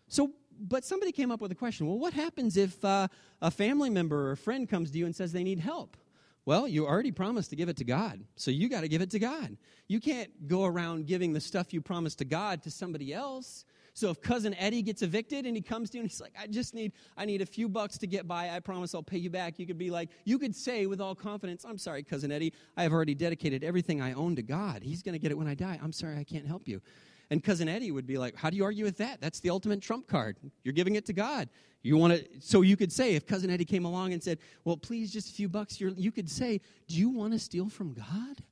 So, 0.07 0.31
but 0.59 0.85
somebody 0.85 1.11
came 1.11 1.31
up 1.31 1.41
with 1.41 1.51
a 1.51 1.55
question 1.55 1.87
well, 1.87 1.97
what 1.97 2.13
happens 2.13 2.55
if 2.55 2.83
uh, 2.85 3.07
a 3.41 3.51
family 3.51 3.89
member 3.89 4.29
or 4.29 4.31
a 4.31 4.37
friend 4.37 4.69
comes 4.69 4.91
to 4.91 4.97
you 4.97 5.05
and 5.05 5.15
says 5.15 5.31
they 5.31 5.43
need 5.43 5.59
help? 5.59 5.97
Well, 6.45 6.67
you 6.67 6.85
already 6.85 7.11
promised 7.11 7.51
to 7.51 7.55
give 7.55 7.69
it 7.69 7.77
to 7.77 7.85
God, 7.85 8.21
so 8.35 8.51
you 8.51 8.67
got 8.67 8.81
to 8.81 8.89
give 8.89 9.01
it 9.01 9.11
to 9.11 9.19
God. 9.19 9.55
You 9.87 10.01
can't 10.01 10.47
go 10.47 10.65
around 10.65 11.07
giving 11.07 11.31
the 11.31 11.39
stuff 11.39 11.73
you 11.73 11.81
promised 11.81 12.17
to 12.19 12.25
God 12.25 12.63
to 12.63 12.71
somebody 12.71 13.13
else. 13.13 13.65
So 13.95 14.09
if 14.09 14.21
cousin 14.21 14.55
Eddie 14.55 14.81
gets 14.81 15.03
evicted 15.03 15.45
and 15.45 15.55
he 15.55 15.61
comes 15.61 15.91
to 15.91 15.97
you 15.97 16.01
and 16.01 16.09
he's 16.09 16.19
like, 16.19 16.33
I 16.37 16.47
just 16.47 16.73
need, 16.73 16.93
I 17.15 17.25
need 17.25 17.41
a 17.41 17.45
few 17.45 17.69
bucks 17.69 17.97
to 17.99 18.07
get 18.07 18.27
by. 18.27 18.49
I 18.49 18.59
promise 18.59 18.95
I'll 18.95 19.03
pay 19.03 19.19
you 19.19 19.29
back. 19.29 19.59
You 19.59 19.67
could 19.67 19.77
be 19.77 19.91
like, 19.91 20.09
you 20.25 20.39
could 20.39 20.55
say 20.55 20.87
with 20.87 20.99
all 20.99 21.13
confidence, 21.13 21.63
I'm 21.63 21.77
sorry, 21.77 22.01
cousin 22.01 22.31
Eddie. 22.31 22.53
I 22.75 22.83
have 22.83 22.91
already 22.91 23.13
dedicated 23.13 23.63
everything 23.63 24.01
I 24.01 24.13
own 24.13 24.35
to 24.35 24.41
God. 24.41 24.81
He's 24.81 25.03
going 25.03 25.13
to 25.13 25.19
get 25.19 25.31
it 25.31 25.37
when 25.37 25.47
I 25.47 25.53
die. 25.53 25.79
I'm 25.81 25.93
sorry, 25.93 26.17
I 26.17 26.23
can't 26.23 26.47
help 26.47 26.67
you. 26.67 26.81
And 27.29 27.43
cousin 27.43 27.67
Eddie 27.67 27.91
would 27.91 28.05
be 28.05 28.17
like, 28.17 28.35
How 28.35 28.49
do 28.49 28.57
you 28.57 28.63
argue 28.63 28.85
with 28.85 28.97
that? 28.97 29.21
That's 29.21 29.39
the 29.39 29.49
ultimate 29.49 29.81
trump 29.81 30.07
card. 30.07 30.37
You're 30.63 30.73
giving 30.73 30.95
it 30.95 31.05
to 31.07 31.13
God. 31.13 31.49
You 31.81 31.97
want 31.97 32.13
to, 32.13 32.25
so 32.39 32.61
you 32.61 32.77
could 32.77 32.91
say, 32.91 33.15
if 33.15 33.25
cousin 33.27 33.49
Eddie 33.49 33.65
came 33.65 33.83
along 33.83 34.13
and 34.13 34.23
said, 34.23 34.39
Well, 34.63 34.77
please, 34.77 35.11
just 35.11 35.29
a 35.29 35.33
few 35.33 35.49
bucks, 35.49 35.79
you 35.81 36.11
could 36.11 36.29
say, 36.29 36.61
Do 36.87 36.95
you 36.95 37.09
want 37.09 37.33
to 37.33 37.39
steal 37.39 37.69
from 37.69 37.93
God? 37.93 38.43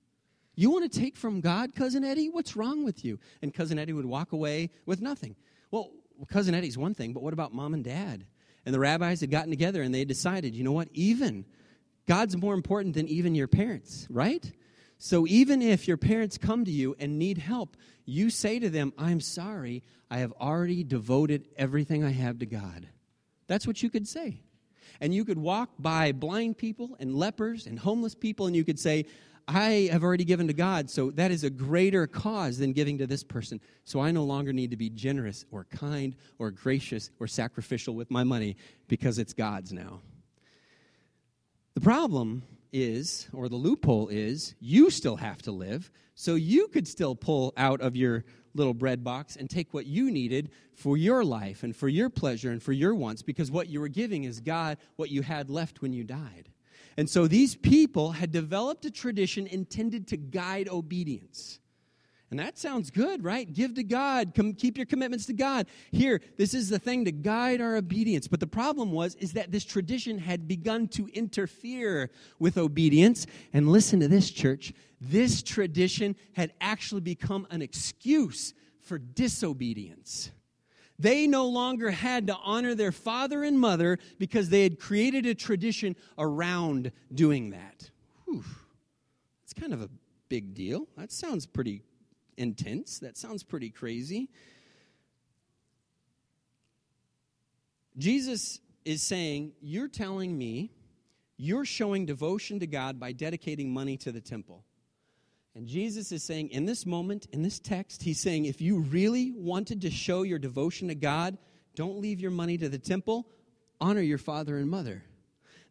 You 0.56 0.70
want 0.70 0.92
to 0.92 1.00
take 1.00 1.16
from 1.16 1.42
God, 1.42 1.74
cousin 1.74 2.04
Eddie? 2.04 2.30
What's 2.30 2.56
wrong 2.56 2.84
with 2.84 3.06
you? 3.06 3.20
And 3.42 3.54
cousin 3.54 3.80
Eddie 3.80 3.94
would 3.94 4.06
walk 4.06 4.34
away 4.34 4.70
with 4.86 5.02
nothing. 5.02 5.36
Well, 5.72 5.92
cousin 6.30 6.54
Eddie's 6.54 6.78
one 6.78 6.94
thing, 6.94 7.14
but 7.14 7.24
what 7.24 7.34
about 7.34 7.54
mom 7.54 7.74
and 7.74 7.84
dad? 7.84 8.26
And 8.66 8.76
the 8.76 8.80
rabbis 8.80 9.22
had 9.22 9.32
gotten 9.32 9.50
together 9.50 9.82
and 9.82 9.96
they 9.96 10.06
decided, 10.06 10.54
you 10.54 10.64
know 10.64 10.72
what? 10.72 10.90
Even 10.94 11.46
God's 12.08 12.36
more 12.38 12.54
important 12.54 12.96
than 12.96 13.08
even 13.08 13.34
your 13.34 13.48
parents, 13.48 14.08
right? 14.10 14.52
So 15.04 15.26
even 15.26 15.64
if 15.64 15.88
your 15.88 15.98
parents 15.98 16.38
come 16.38 16.64
to 16.64 16.70
you 16.70 16.96
and 17.00 17.18
need 17.18 17.40
help, 17.40 17.76
you 18.06 18.30
say 18.30 18.60
to 18.60 18.70
them, 18.70 18.94
I'm 19.00 19.20
sorry, 19.20 19.82
I 20.12 20.20
have 20.20 20.32
already 20.34 20.84
devoted 20.84 21.48
everything 21.58 22.04
I 22.04 22.12
have 22.12 22.38
to 22.38 22.46
God. 22.46 22.88
That's 23.48 23.66
what 23.66 23.82
you 23.82 23.90
could 23.90 24.08
say. 24.08 24.44
And 25.00 25.12
you 25.12 25.26
could 25.26 25.40
walk 25.40 25.72
by 25.80 26.12
blind 26.12 26.60
people 26.60 26.96
and 27.00 27.16
lepers 27.16 27.66
and 27.66 27.80
homeless 27.80 28.14
people 28.14 28.46
and 28.46 28.56
you 28.56 28.64
could 28.64 28.78
say, 28.78 29.08
I 29.48 29.90
have 29.92 30.04
already 30.04 30.24
given 30.24 30.46
to 30.46 30.54
God, 30.54 30.88
so 30.88 31.10
that 31.12 31.32
is 31.32 31.44
a 31.44 31.50
greater 31.50 32.06
cause 32.06 32.60
than 32.60 32.72
giving 32.72 33.00
to 33.00 33.08
this 33.08 33.24
person. 33.24 33.60
So 33.86 34.02
I 34.02 34.12
no 34.12 34.24
longer 34.24 34.54
need 34.54 34.70
to 34.70 34.78
be 34.78 34.92
generous 34.92 35.46
or 35.50 35.64
kind 35.64 36.16
or 36.38 36.52
gracious 36.52 37.10
or 37.20 37.26
sacrificial 37.26 37.96
with 37.96 38.12
my 38.12 38.24
money 38.24 38.56
because 38.88 39.18
it's 39.18 39.34
God's 39.34 39.74
now. 39.74 40.02
The 41.74 41.82
problem 41.82 42.44
is, 42.72 43.28
or 43.34 43.50
the 43.50 43.56
loophole 43.56 44.08
is, 44.08 44.56
you 44.60 44.90
still 44.90 45.16
have 45.16 45.42
to 45.44 45.52
live, 45.52 45.92
so 46.16 46.36
you 46.36 46.68
could 46.68 46.88
still 46.88 47.16
pull 47.16 47.54
out 47.58 47.82
of 47.82 47.96
your 47.96 48.24
little 48.54 48.74
bread 48.74 49.04
box 49.04 49.36
and 49.36 49.50
take 49.50 49.74
what 49.74 49.86
you 49.86 50.12
needed 50.12 50.50
for 50.76 50.98
your 50.98 51.24
life 51.24 51.64
and 51.64 51.76
for 51.76 51.88
your 51.88 52.10
pleasure 52.10 52.52
and 52.52 52.62
for 52.62 52.74
your 52.74 52.94
wants 52.94 53.22
because 53.22 53.50
what 53.50 53.70
you 53.70 53.80
were 53.80 53.88
giving 53.88 54.26
is 54.26 54.40
God 54.40 54.78
what 54.98 55.10
you 55.10 55.22
had 55.22 55.50
left 55.50 55.82
when 55.82 55.94
you 55.94 56.04
died. 56.04 56.50
And 56.98 57.10
so 57.10 57.28
these 57.28 57.56
people 57.56 58.12
had 58.12 58.32
developed 58.32 58.84
a 58.86 58.92
tradition 58.92 59.48
intended 59.48 60.08
to 60.10 60.18
guide 60.18 60.68
obedience. 60.68 61.61
And 62.32 62.40
that 62.40 62.58
sounds 62.58 62.90
good, 62.90 63.26
right? 63.26 63.52
Give 63.52 63.76
to 63.76 63.84
God, 63.84 64.34
Come, 64.34 64.54
keep 64.54 64.78
your 64.78 64.86
commitments 64.86 65.26
to 65.26 65.34
God. 65.34 65.68
Here, 65.92 66.22
this 66.38 66.54
is 66.54 66.70
the 66.70 66.80
thing 66.80 67.04
to 67.04 67.12
guide 67.12 67.60
our 67.60 67.76
obedience. 67.76 68.30
But 68.30 68.40
the 68.40 68.48
problem 68.48 68.94
was 68.94 69.16
is 69.16 69.34
that 69.34 69.52
this 69.52 69.66
tradition 69.66 70.18
had 70.18 70.48
begun 70.48 70.88
to 70.90 71.10
interfere 71.10 72.10
with 72.40 72.58
obedience. 72.58 73.28
And 73.52 73.70
listen 73.70 74.00
to 74.00 74.08
this, 74.08 74.32
church. 74.32 74.72
This 75.02 75.44
tradition 75.44 76.16
had 76.32 76.54
actually 76.62 77.02
become 77.02 77.48
an 77.52 77.62
excuse 77.62 78.54
for 78.80 78.98
disobedience. 78.98 80.32
They 80.98 81.28
no 81.28 81.48
longer 81.48 81.92
had 81.92 82.28
to 82.28 82.38
honor 82.38 82.76
their 82.76 82.94
father 82.94 83.44
and 83.44 83.60
mother 83.60 84.00
because 84.20 84.48
they 84.48 84.64
had 84.64 84.80
created 84.80 85.26
a 85.26 85.36
tradition 85.36 85.98
around 86.18 86.94
doing 87.14 87.50
that. 87.50 87.90
Whew. 88.26 88.46
It's 89.44 89.54
kind 89.54 89.74
of 89.74 89.82
a 89.82 89.90
big 90.30 90.54
deal. 90.54 90.88
That 90.96 91.12
sounds 91.12 91.46
pretty 91.46 91.82
intense. 92.38 93.00
That 93.00 93.18
sounds 93.18 93.44
pretty 93.44 93.70
crazy. 93.70 94.30
Jesus 97.98 98.60
is 98.86 99.04
saying, 99.04 99.54
You're 99.62 99.88
telling 99.88 100.38
me 100.38 100.72
you're 101.42 101.66
showing 101.66 102.06
devotion 102.06 102.60
to 102.60 102.68
God 102.68 103.00
by 103.00 103.14
dedicating 103.14 103.74
money 103.74 103.98
to 103.98 104.12
the 104.12 104.22
temple. 104.22 104.64
And 105.56 105.66
Jesus 105.66 106.12
is 106.12 106.24
saying, 106.24 106.50
in 106.52 106.68
this 106.68 106.86
moment, 106.86 107.26
in 107.32 107.42
this 107.42 107.60
text, 107.60 108.04
he's 108.04 108.20
saying, 108.20 108.46
if 108.46 108.62
you 108.62 108.80
really 108.80 109.32
wanted 109.32 109.82
to 109.82 109.90
show 109.90 110.22
your 110.22 110.38
devotion 110.38 110.88
to 110.90 110.96
God, 110.96 111.40
don't 111.76 112.00
leave 112.00 112.22
your 112.22 112.30
money 112.30 112.60
to 112.60 112.70
the 112.70 112.78
temple, 112.78 113.28
honor 113.82 114.02
your 114.02 114.20
father 114.20 114.58
and 114.58 114.70
mother. 114.70 115.04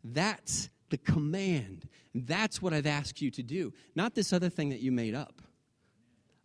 That's 0.03 0.71
the 0.91 0.99
command. 0.99 1.89
That's 2.17 2.61
what 2.61 2.75
I've 2.75 2.87
asked 2.87 3.23
you 3.23 3.31
to 3.31 3.43
do, 3.45 3.73
not 3.95 4.17
this 4.17 4.33
other 4.33 4.51
thing 4.51 4.71
that 4.71 4.81
you 4.81 4.91
made 4.91 5.15
up. 5.15 5.41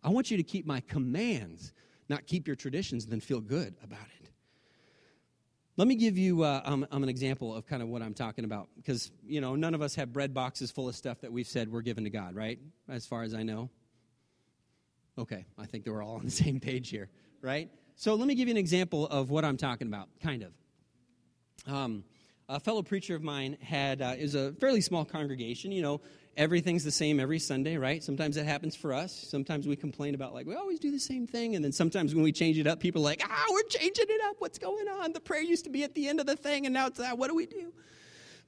I 0.06 0.10
want 0.10 0.30
you 0.30 0.36
to 0.36 0.44
keep 0.44 0.64
my 0.64 0.80
commands, 0.82 1.72
not 2.08 2.28
keep 2.28 2.46
your 2.46 2.54
traditions 2.54 3.02
and 3.02 3.12
then 3.12 3.18
feel 3.18 3.40
good 3.40 3.74
about 3.82 4.06
it. 4.20 4.30
Let 5.76 5.88
me 5.88 5.96
give 5.96 6.16
you 6.16 6.44
uh, 6.44 6.62
um, 6.64 6.86
an 6.92 7.08
example 7.08 7.52
of 7.52 7.66
kind 7.66 7.82
of 7.82 7.88
what 7.88 8.02
I'm 8.02 8.14
talking 8.14 8.44
about 8.44 8.68
because, 8.76 9.10
you 9.26 9.40
know, 9.40 9.56
none 9.56 9.74
of 9.74 9.82
us 9.82 9.96
have 9.96 10.12
bread 10.12 10.32
boxes 10.32 10.70
full 10.70 10.88
of 10.88 10.94
stuff 10.94 11.20
that 11.22 11.32
we've 11.32 11.46
said 11.46 11.70
we're 11.70 11.82
giving 11.82 12.04
to 12.04 12.10
God, 12.10 12.36
right? 12.36 12.60
As 12.88 13.04
far 13.04 13.24
as 13.24 13.34
I 13.34 13.42
know. 13.42 13.68
Okay, 15.18 15.44
I 15.58 15.66
think 15.66 15.86
we're 15.86 16.04
all 16.04 16.14
on 16.14 16.24
the 16.24 16.30
same 16.44 16.60
page 16.60 16.88
here, 16.88 17.10
right? 17.42 17.68
So 17.96 18.14
let 18.14 18.28
me 18.28 18.36
give 18.36 18.46
you 18.46 18.54
an 18.54 18.58
example 18.58 19.08
of 19.08 19.30
what 19.30 19.44
I'm 19.44 19.56
talking 19.56 19.88
about, 19.88 20.08
kind 20.22 20.44
of. 20.44 20.52
Um, 21.66 22.04
a 22.48 22.60
fellow 22.60 22.82
preacher 22.82 23.14
of 23.14 23.22
mine 23.22 23.56
had 23.60 24.00
uh, 24.00 24.14
is 24.16 24.34
a 24.34 24.52
fairly 24.52 24.80
small 24.80 25.04
congregation. 25.04 25.72
You 25.72 25.82
know, 25.82 26.00
everything's 26.36 26.84
the 26.84 26.92
same 26.92 27.18
every 27.18 27.40
Sunday, 27.40 27.76
right? 27.76 28.02
Sometimes 28.02 28.36
that 28.36 28.44
happens 28.44 28.76
for 28.76 28.92
us. 28.92 29.12
Sometimes 29.12 29.66
we 29.66 29.74
complain 29.74 30.14
about, 30.14 30.32
like, 30.32 30.46
we 30.46 30.54
always 30.54 30.78
do 30.78 30.92
the 30.92 31.00
same 31.00 31.26
thing. 31.26 31.56
And 31.56 31.64
then 31.64 31.72
sometimes 31.72 32.14
when 32.14 32.22
we 32.22 32.30
change 32.32 32.58
it 32.58 32.66
up, 32.66 32.78
people 32.78 33.02
are 33.02 33.04
like, 33.04 33.22
ah, 33.24 33.44
we're 33.50 33.62
changing 33.64 34.06
it 34.08 34.20
up. 34.28 34.36
What's 34.38 34.58
going 34.58 34.86
on? 34.86 35.12
The 35.12 35.20
prayer 35.20 35.42
used 35.42 35.64
to 35.64 35.70
be 35.70 35.82
at 35.82 35.94
the 35.94 36.08
end 36.08 36.20
of 36.20 36.26
the 36.26 36.36
thing, 36.36 36.66
and 36.66 36.72
now 36.72 36.86
it's 36.86 36.98
that. 36.98 37.18
What 37.18 37.28
do 37.28 37.34
we 37.34 37.46
do? 37.46 37.72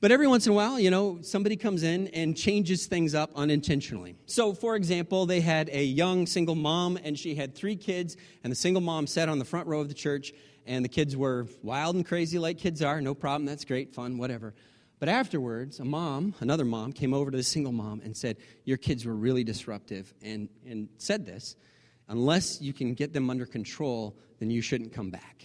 But 0.01 0.13
every 0.13 0.29
once 0.29 0.47
in 0.47 0.53
a 0.53 0.55
while, 0.55 0.79
you 0.79 0.93
know, 0.93 1.19
somebody 1.23 1.57
comes 1.57 1.83
in 1.83 2.07
and 2.09 2.37
changes 2.37 2.87
things 2.87 3.17
up 3.17 3.33
unintentionally. 3.35 4.15
So, 4.27 4.53
for 4.53 4.77
example, 4.77 5.27
they 5.27 5.41
had 5.41 5.69
a 5.73 5.83
young 5.83 6.27
single 6.27 6.55
mom, 6.55 7.01
and 7.03 7.19
she 7.19 7.35
had 7.35 7.53
three 7.57 7.75
kids, 7.75 8.17
and 8.45 8.53
the 8.53 8.57
single 8.57 8.81
mom 8.81 9.09
sat 9.09 9.29
on 9.29 9.41
the 9.41 9.45
front 9.45 9.67
row 9.67 9.81
of 9.81 9.89
the 9.89 9.95
church, 9.95 10.33
and 10.69 10.85
the 10.85 10.89
kids 10.89 11.17
were 11.17 11.47
wild 11.63 11.97
and 11.97 12.07
crazy 12.07 12.39
like 12.39 12.59
kids 12.59 12.83
are. 12.83 13.01
No 13.01 13.15
problem. 13.15 13.47
That's 13.47 13.65
great, 13.65 13.95
fun, 13.95 14.19
whatever. 14.19 14.55
But 15.01 15.09
afterwards, 15.09 15.81
a 15.81 15.85
mom, 15.85 16.35
another 16.41 16.65
mom, 16.65 16.93
came 16.93 17.15
over 17.15 17.31
to 17.31 17.37
the 17.37 17.43
single 17.43 17.73
mom 17.73 18.03
and 18.05 18.17
said, 18.17 18.37
Your 18.65 18.77
kids 18.77 19.07
were 19.07 19.15
really 19.15 19.45
disruptive, 19.45 20.13
and, 20.23 20.49
and 20.67 20.89
said 20.99 21.25
this 21.25 21.57
unless 22.11 22.61
you 22.63 22.73
can 22.73 22.95
get 22.95 23.13
them 23.13 23.29
under 23.29 23.45
control, 23.45 24.17
then 24.39 24.51
you 24.51 24.63
shouldn't 24.63 24.93
come 24.93 25.11
back. 25.11 25.45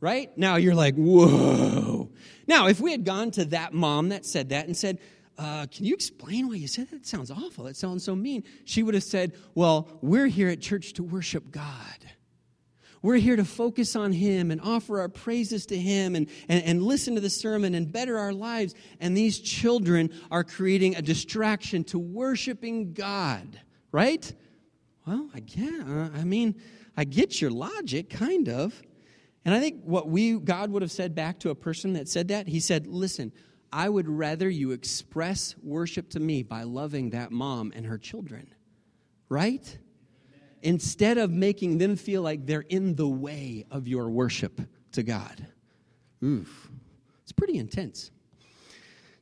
Right? 0.00 0.36
Now 0.38 0.56
you're 0.56 0.74
like, 0.74 0.94
Whoa. 0.94 2.10
Now, 2.46 2.68
if 2.68 2.80
we 2.80 2.92
had 2.92 3.04
gone 3.04 3.32
to 3.32 3.44
that 3.46 3.74
mom 3.74 4.10
that 4.10 4.24
said 4.24 4.50
that 4.50 4.66
and 4.66 4.76
said, 4.76 4.98
uh, 5.38 5.66
can 5.66 5.86
you 5.86 5.94
explain 5.94 6.48
why 6.48 6.54
you 6.56 6.68
said 6.68 6.90
that? 6.90 6.96
It 6.96 7.06
sounds 7.06 7.30
awful. 7.30 7.66
It 7.66 7.76
sounds 7.76 8.04
so 8.04 8.14
mean. 8.14 8.44
She 8.66 8.82
would 8.82 8.92
have 8.92 9.02
said, 9.02 9.32
Well, 9.54 9.88
we're 10.02 10.26
here 10.26 10.48
at 10.48 10.60
church 10.60 10.92
to 10.94 11.02
worship 11.02 11.50
God. 11.50 12.04
We're 13.02 13.16
here 13.16 13.36
to 13.36 13.44
focus 13.44 13.96
on 13.96 14.12
Him 14.12 14.50
and 14.50 14.60
offer 14.60 15.00
our 15.00 15.08
praises 15.08 15.66
to 15.66 15.78
Him 15.78 16.14
and, 16.14 16.28
and, 16.48 16.62
and 16.64 16.82
listen 16.82 17.14
to 17.14 17.20
the 17.20 17.30
sermon 17.30 17.74
and 17.74 17.90
better 17.90 18.18
our 18.18 18.32
lives. 18.32 18.74
And 19.00 19.16
these 19.16 19.38
children 19.38 20.10
are 20.30 20.44
creating 20.44 20.96
a 20.96 21.02
distraction 21.02 21.84
to 21.84 21.98
worshiping 21.98 22.92
God, 22.92 23.58
right? 23.90 24.32
Well, 25.06 25.30
I 25.34 25.40
get, 25.40 25.80
uh, 25.80 26.10
I 26.14 26.24
mean, 26.24 26.60
I 26.96 27.04
get 27.04 27.40
your 27.40 27.50
logic, 27.50 28.10
kind 28.10 28.48
of. 28.48 28.80
And 29.44 29.54
I 29.54 29.60
think 29.60 29.82
what 29.84 30.08
we, 30.08 30.38
God 30.38 30.70
would 30.70 30.82
have 30.82 30.92
said 30.92 31.14
back 31.14 31.40
to 31.40 31.50
a 31.50 31.54
person 31.54 31.94
that 31.94 32.08
said 32.08 32.28
that, 32.28 32.48
He 32.48 32.60
said, 32.60 32.86
Listen, 32.86 33.32
I 33.72 33.88
would 33.88 34.08
rather 34.08 34.48
you 34.48 34.72
express 34.72 35.54
worship 35.62 36.10
to 36.10 36.20
me 36.20 36.42
by 36.42 36.64
loving 36.64 37.10
that 37.10 37.30
mom 37.30 37.72
and 37.74 37.86
her 37.86 37.98
children, 37.98 38.52
right? 39.28 39.78
Instead 40.62 41.18
of 41.18 41.30
making 41.30 41.78
them 41.78 41.96
feel 41.96 42.22
like 42.22 42.46
they're 42.46 42.66
in 42.68 42.94
the 42.96 43.08
way 43.08 43.64
of 43.70 43.88
your 43.88 44.10
worship 44.10 44.60
to 44.92 45.02
God. 45.02 45.46
Oof, 46.22 46.68
it's 47.22 47.32
pretty 47.32 47.56
intense. 47.56 48.10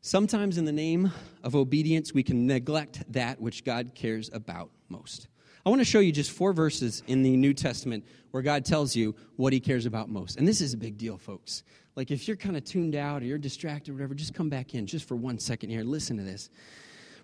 Sometimes, 0.01 0.59
in 0.59 0.65
the 0.65 0.73
name 0.73 1.13
of 1.43 1.55
obedience, 1.55 2.15
we 2.15 2.23
can 2.23 2.47
neglect 2.47 3.05
that 3.13 3.41
which 3.41 3.65
God 3.65 3.93
cares 3.95 4.31
about 4.33 4.71
most. 4.89 5.29
I 5.67 5.71
want 5.71 5.81
to 5.81 5.85
show 5.85 5.99
you 5.99 6.13
just 6.13 6.31
four 6.31 6.53
verses 6.53 7.03
in 7.07 7.23
the 7.23 7.37
New 7.37 7.53
Testament 7.53 8.07
where 8.31 8.43
God 8.43 8.65
tells 8.65 8.97
you 8.97 9.15
what 9.37 9.53
he 9.53 9.61
cares 9.61 9.87
about 9.87 10.09
most. 10.09 10.39
And 10.39 10.49
this 10.49 10.61
is 10.61 10.73
a 10.73 10.77
big 10.77 10.97
deal, 10.97 11.19
folks. 11.19 11.63
Like 11.95 12.11
if 12.11 12.27
you're 12.27 12.37
kind 12.37 12.57
of 12.57 12.65
tuned 12.65 12.95
out 12.95 13.23
or 13.23 13.27
you're 13.27 13.39
distracted 13.39 13.91
or 13.91 13.95
whatever, 13.95 14.15
just 14.15 14.35
come 14.35 14.49
back 14.49 14.75
in 14.75 14.87
just 14.87 15.07
for 15.07 15.17
one 15.17 15.39
second 15.39 15.71
here. 15.71 15.83
Listen 15.83 16.17
to 16.17 16.23
this. 16.23 16.49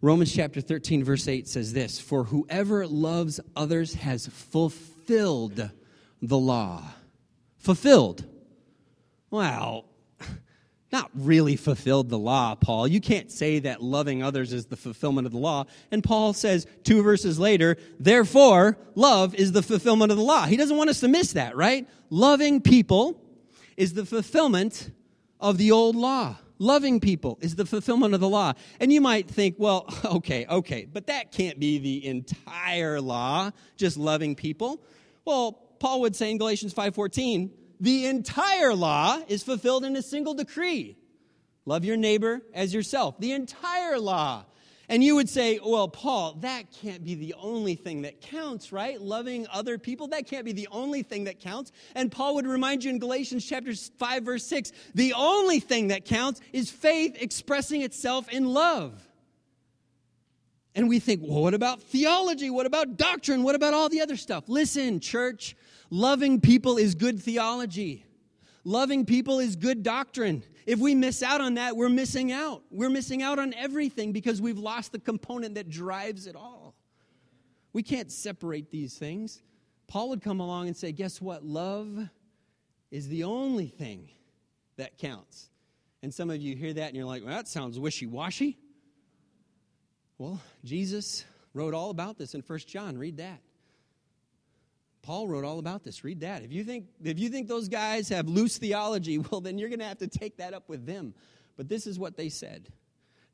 Romans 0.04 0.34
chapter 0.34 0.60
13, 0.60 1.02
verse 1.02 1.26
8 1.26 1.48
says 1.48 1.72
this 1.72 1.98
For 1.98 2.24
whoever 2.24 2.86
loves 2.86 3.40
others 3.56 3.94
has 3.94 4.26
fulfilled 4.26 5.70
the 6.20 6.38
law. 6.38 6.82
Fulfilled. 7.56 8.26
Well, 9.30 9.86
not 10.92 11.10
really 11.14 11.56
fulfilled 11.56 12.10
the 12.10 12.18
law, 12.18 12.54
Paul. 12.54 12.86
You 12.86 13.00
can't 13.00 13.32
say 13.32 13.60
that 13.60 13.82
loving 13.82 14.22
others 14.22 14.52
is 14.52 14.66
the 14.66 14.76
fulfillment 14.76 15.24
of 15.24 15.32
the 15.32 15.38
law. 15.38 15.64
And 15.90 16.04
Paul 16.04 16.34
says 16.34 16.66
two 16.82 17.02
verses 17.02 17.38
later, 17.38 17.78
therefore, 17.98 18.76
love 18.94 19.34
is 19.34 19.52
the 19.52 19.62
fulfillment 19.62 20.12
of 20.12 20.18
the 20.18 20.24
law. 20.24 20.44
He 20.44 20.58
doesn't 20.58 20.76
want 20.76 20.90
us 20.90 21.00
to 21.00 21.08
miss 21.08 21.32
that, 21.32 21.56
right? 21.56 21.88
Loving 22.10 22.60
people 22.60 23.18
is 23.78 23.94
the 23.94 24.04
fulfillment 24.04 24.90
of 25.40 25.56
the 25.56 25.72
old 25.72 25.96
law. 25.96 26.36
Loving 26.58 27.00
people 27.00 27.38
is 27.40 27.56
the 27.56 27.66
fulfillment 27.66 28.14
of 28.14 28.20
the 28.20 28.28
law. 28.28 28.52
And 28.80 28.92
you 28.92 29.00
might 29.00 29.28
think, 29.28 29.56
well, 29.58 29.92
okay, 30.04 30.46
okay, 30.46 30.86
but 30.90 31.08
that 31.08 31.32
can't 31.32 31.58
be 31.58 31.78
the 31.78 32.06
entire 32.06 33.00
law, 33.00 33.50
just 33.76 33.96
loving 33.96 34.34
people. 34.34 34.80
Well, 35.24 35.52
Paul 35.80 36.02
would 36.02 36.14
say 36.14 36.30
in 36.30 36.38
Galatians 36.38 36.72
5:14, 36.72 37.50
the 37.80 38.06
entire 38.06 38.74
law 38.74 39.20
is 39.28 39.42
fulfilled 39.42 39.84
in 39.84 39.96
a 39.96 40.02
single 40.02 40.34
decree 40.34 40.96
love 41.66 41.84
your 41.84 41.96
neighbor 41.96 42.42
as 42.52 42.74
yourself. 42.74 43.18
The 43.18 43.32
entire 43.32 43.98
law. 43.98 44.44
And 44.88 45.02
you 45.02 45.14
would 45.14 45.28
say, 45.28 45.58
well, 45.64 45.88
Paul, 45.88 46.34
that 46.40 46.70
can't 46.70 47.04
be 47.04 47.14
the 47.14 47.34
only 47.38 47.74
thing 47.74 48.02
that 48.02 48.20
counts, 48.20 48.72
right? 48.72 49.00
Loving 49.00 49.46
other 49.52 49.78
people, 49.78 50.08
that 50.08 50.26
can't 50.26 50.44
be 50.44 50.52
the 50.52 50.68
only 50.70 51.02
thing 51.02 51.24
that 51.24 51.40
counts. 51.40 51.72
And 51.94 52.12
Paul 52.12 52.34
would 52.36 52.46
remind 52.46 52.84
you 52.84 52.90
in 52.90 52.98
Galatians 52.98 53.44
chapter 53.44 53.72
5 53.74 54.22
verse 54.22 54.46
6, 54.46 54.72
the 54.94 55.14
only 55.14 55.60
thing 55.60 55.88
that 55.88 56.04
counts 56.04 56.40
is 56.52 56.70
faith 56.70 57.16
expressing 57.20 57.82
itself 57.82 58.28
in 58.28 58.44
love. 58.46 59.08
And 60.74 60.88
we 60.88 60.98
think, 60.98 61.22
well, 61.22 61.42
what 61.42 61.54
about 61.54 61.82
theology? 61.82 62.50
What 62.50 62.66
about 62.66 62.96
doctrine? 62.96 63.44
What 63.44 63.54
about 63.54 63.74
all 63.74 63.88
the 63.88 64.00
other 64.00 64.16
stuff? 64.16 64.44
Listen, 64.48 64.98
church, 64.98 65.56
Loving 65.90 66.40
people 66.40 66.76
is 66.76 66.96
good 66.96 67.22
theology. 67.22 68.04
Loving 68.64 69.04
people 69.04 69.40
is 69.40 69.56
good 69.56 69.82
doctrine. 69.82 70.42
If 70.66 70.78
we 70.78 70.94
miss 70.94 71.22
out 71.22 71.42
on 71.42 71.54
that, 71.54 71.76
we're 71.76 71.90
missing 71.90 72.32
out. 72.32 72.62
We're 72.70 72.90
missing 72.90 73.22
out 73.22 73.38
on 73.38 73.52
everything 73.54 74.12
because 74.12 74.40
we've 74.40 74.58
lost 74.58 74.92
the 74.92 74.98
component 74.98 75.56
that 75.56 75.68
drives 75.68 76.26
it 76.26 76.34
all. 76.34 76.74
We 77.74 77.82
can't 77.82 78.10
separate 78.10 78.70
these 78.70 78.94
things. 78.96 79.42
Paul 79.86 80.08
would 80.10 80.22
come 80.22 80.40
along 80.40 80.68
and 80.68 80.76
say, 80.76 80.92
Guess 80.92 81.20
what? 81.20 81.44
Love 81.44 82.08
is 82.90 83.08
the 83.08 83.24
only 83.24 83.66
thing 83.66 84.08
that 84.76 84.96
counts. 84.96 85.50
And 86.02 86.12
some 86.12 86.30
of 86.30 86.40
you 86.40 86.56
hear 86.56 86.72
that 86.72 86.88
and 86.88 86.96
you're 86.96 87.04
like, 87.04 87.22
Well, 87.22 87.34
that 87.34 87.48
sounds 87.48 87.78
wishy 87.78 88.06
washy. 88.06 88.58
Well, 90.16 90.40
Jesus 90.64 91.24
wrote 91.52 91.74
all 91.74 91.90
about 91.90 92.16
this 92.16 92.34
in 92.34 92.40
First 92.40 92.68
John. 92.68 92.96
Read 92.96 93.18
that. 93.18 93.40
Paul 95.04 95.28
wrote 95.28 95.44
all 95.44 95.58
about 95.58 95.84
this. 95.84 96.02
Read 96.02 96.20
that. 96.20 96.42
If 96.42 96.50
you 96.50 96.64
think 96.64 96.86
if 97.02 97.18
you 97.18 97.28
think 97.28 97.46
those 97.46 97.68
guys 97.68 98.08
have 98.08 98.26
loose 98.26 98.56
theology, 98.56 99.18
well 99.30 99.42
then 99.42 99.58
you're 99.58 99.68
going 99.68 99.80
to 99.80 99.84
have 99.84 99.98
to 99.98 100.08
take 100.08 100.38
that 100.38 100.54
up 100.54 100.68
with 100.68 100.86
them. 100.86 101.14
But 101.58 101.68
this 101.68 101.86
is 101.86 101.98
what 101.98 102.16
they 102.16 102.30
said. 102.30 102.70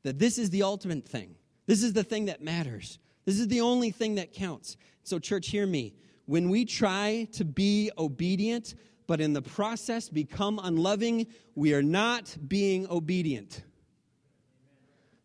That 0.03 0.19
this 0.19 0.37
is 0.37 0.49
the 0.49 0.63
ultimate 0.63 1.07
thing. 1.07 1.35
This 1.67 1.81
is 1.81 1.93
the 1.93 2.03
thing 2.03 2.25
that 2.25 2.43
matters. 2.43 2.99
This 3.23 3.39
is 3.39 3.47
the 3.47 3.61
only 3.61 3.91
thing 3.91 4.15
that 4.15 4.33
counts. 4.33 4.75
So 5.03 5.17
church, 5.17 5.47
hear 5.47 5.65
me. 5.65 5.93
When 6.25 6.49
we 6.49 6.65
try 6.65 7.27
to 7.33 7.45
be 7.45 7.91
obedient, 7.97 8.75
but 9.07 9.21
in 9.21 9.31
the 9.31 9.41
process 9.41 10.09
become 10.09 10.59
unloving, 10.61 11.27
we 11.55 11.73
are 11.73 11.83
not 11.83 12.35
being 12.47 12.85
obedient. 12.89 13.63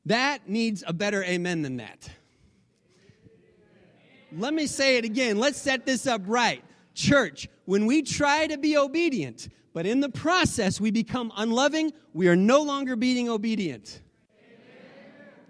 That 0.04 0.48
needs 0.48 0.84
a 0.86 0.92
better 0.92 1.24
amen 1.24 1.62
than 1.62 1.78
that. 1.78 2.08
Let 4.32 4.54
me 4.54 4.66
say 4.66 4.96
it 4.96 5.04
again. 5.04 5.38
Let's 5.38 5.60
set 5.60 5.86
this 5.86 6.06
up 6.06 6.22
right. 6.26 6.62
Church, 6.94 7.48
when 7.64 7.86
we 7.86 8.02
try 8.02 8.46
to 8.46 8.56
be 8.56 8.76
obedient, 8.76 9.48
but 9.72 9.86
in 9.86 10.00
the 10.00 10.08
process 10.08 10.80
we 10.80 10.90
become 10.90 11.32
unloving, 11.36 11.92
we 12.14 12.28
are 12.28 12.36
no 12.36 12.62
longer 12.62 12.96
being 12.96 13.28
obedient. 13.28 14.00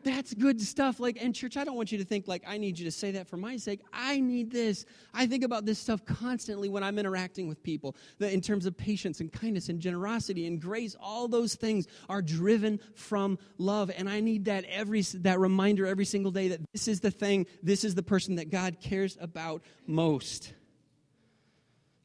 That's 0.07 0.33
good 0.35 0.63
stuff. 0.63 1.01
Like, 1.01 1.19
and 1.21 1.35
church, 1.35 1.57
I 1.57 1.65
don't 1.65 1.75
want 1.75 1.91
you 1.91 1.99
to 1.99 2.05
think 2.05 2.29
like 2.29 2.45
I 2.47 2.59
need 2.59 2.79
you 2.79 2.85
to 2.85 2.93
say 2.93 3.11
that 3.11 3.27
for 3.27 3.37
my 3.37 3.57
sake. 3.57 3.81
I 3.93 4.21
need 4.21 4.53
this. 4.53 4.87
I 5.13 5.27
think 5.27 5.43
about 5.43 5.67
this 5.67 5.81
stuff 5.81 6.05
constantly 6.05 6.69
when 6.69 6.85
I'm 6.85 6.97
interacting 6.97 7.49
with 7.49 7.61
people. 7.65 7.97
That 8.21 8.33
in 8.33 8.41
terms 8.41 8.67
of 8.67 8.77
patience 8.77 9.19
and 9.19 9.33
kindness 9.33 9.69
and 9.69 9.81
generosity 9.81 10.47
and 10.47 10.63
grace, 10.63 10.95
all 11.01 11.27
those 11.27 11.57
things 11.57 11.89
are 12.09 12.23
driven 12.23 12.79
from 12.95 13.37
love. 13.59 13.91
And 13.97 14.09
I 14.09 14.21
need 14.21 14.45
that 14.45 14.65
every 14.67 15.01
that 15.03 15.41
reminder 15.41 15.87
every 15.87 16.05
single 16.05 16.31
day 16.31 16.47
that 16.49 16.61
this 16.73 16.87
is 16.87 17.01
the 17.01 17.11
thing, 17.11 17.45
this 17.65 17.83
is 17.83 17.97
the 17.97 18.03
person 18.05 18.37
that 18.37 18.49
God 18.49 18.77
cares 18.81 19.19
about 19.21 19.65
most. 19.89 20.55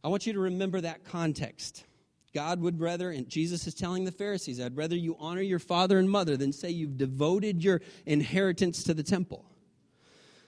I 0.03 0.07
want 0.07 0.25
you 0.25 0.33
to 0.33 0.39
remember 0.39 0.81
that 0.81 1.05
context. 1.05 1.85
God 2.33 2.61
would 2.61 2.79
rather, 2.79 3.11
and 3.11 3.27
Jesus 3.27 3.67
is 3.67 3.73
telling 3.73 4.05
the 4.05 4.11
Pharisees, 4.11 4.59
I'd 4.59 4.77
rather 4.77 4.95
you 4.95 5.15
honor 5.19 5.41
your 5.41 5.59
father 5.59 5.97
and 5.97 6.09
mother 6.09 6.37
than 6.37 6.53
say 6.53 6.69
you've 6.69 6.97
devoted 6.97 7.63
your 7.63 7.81
inheritance 8.05 8.83
to 8.83 8.93
the 8.93 9.03
temple. 9.03 9.45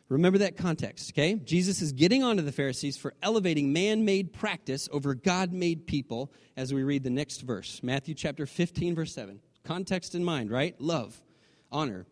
Remember 0.09 0.39
that 0.39 0.57
context, 0.57 1.11
okay? 1.13 1.35
Jesus 1.35 1.81
is 1.81 1.91
getting 1.91 2.23
on 2.23 2.35
to 2.37 2.43
the 2.43 2.51
Pharisees 2.51 2.97
for 2.97 3.13
elevating 3.21 3.73
man 3.73 4.05
made 4.05 4.33
practice 4.33 4.87
over 4.91 5.15
God 5.15 5.51
made 5.51 5.87
people 5.87 6.31
as 6.55 6.73
we 6.73 6.83
read 6.83 7.03
the 7.03 7.09
next 7.09 7.41
verse 7.41 7.81
Matthew 7.81 8.13
chapter 8.13 8.45
15, 8.45 8.95
verse 8.95 9.13
7. 9.13 9.39
Context 9.63 10.13
in 10.13 10.23
mind, 10.23 10.51
right? 10.51 10.79
Love, 10.79 11.21
honor. 11.71 12.05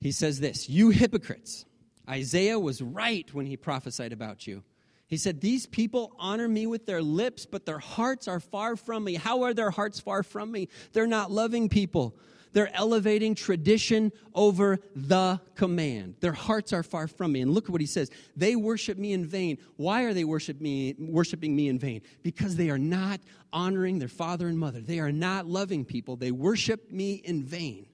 He 0.00 0.12
says 0.12 0.40
this 0.40 0.68
You 0.68 0.90
hypocrites, 0.90 1.66
Isaiah 2.08 2.58
was 2.58 2.80
right 2.82 3.32
when 3.32 3.46
he 3.46 3.56
prophesied 3.56 4.12
about 4.12 4.46
you. 4.46 4.62
He 5.08 5.16
said, 5.16 5.40
These 5.40 5.66
people 5.66 6.12
honor 6.18 6.46
me 6.46 6.66
with 6.66 6.86
their 6.86 7.02
lips, 7.02 7.46
but 7.46 7.66
their 7.66 7.78
hearts 7.78 8.28
are 8.28 8.40
far 8.40 8.76
from 8.76 9.04
me. 9.04 9.14
How 9.14 9.42
are 9.42 9.54
their 9.54 9.70
hearts 9.70 9.98
far 9.98 10.22
from 10.22 10.52
me? 10.52 10.68
They're 10.92 11.06
not 11.06 11.30
loving 11.30 11.68
people. 11.68 12.14
They're 12.52 12.74
elevating 12.74 13.34
tradition 13.34 14.12
over 14.34 14.78
the 14.94 15.40
command. 15.54 16.16
Their 16.20 16.32
hearts 16.32 16.72
are 16.72 16.82
far 16.82 17.08
from 17.08 17.32
me. 17.32 17.40
And 17.40 17.52
look 17.52 17.64
at 17.64 17.70
what 17.70 17.80
he 17.80 17.86
says. 17.86 18.10
They 18.36 18.54
worship 18.54 18.98
me 18.98 19.12
in 19.12 19.24
vain. 19.24 19.58
Why 19.76 20.02
are 20.02 20.14
they 20.14 20.24
worship 20.24 20.60
me, 20.60 20.94
worshiping 20.98 21.56
me 21.56 21.68
in 21.68 21.78
vain? 21.78 22.02
Because 22.22 22.56
they 22.56 22.70
are 22.70 22.78
not 22.78 23.20
honoring 23.52 23.98
their 23.98 24.08
father 24.08 24.46
and 24.48 24.58
mother. 24.58 24.80
They 24.80 24.98
are 24.98 25.12
not 25.12 25.46
loving 25.46 25.84
people. 25.84 26.16
They 26.16 26.32
worship 26.32 26.90
me 26.90 27.14
in 27.14 27.42
vain. 27.44 27.86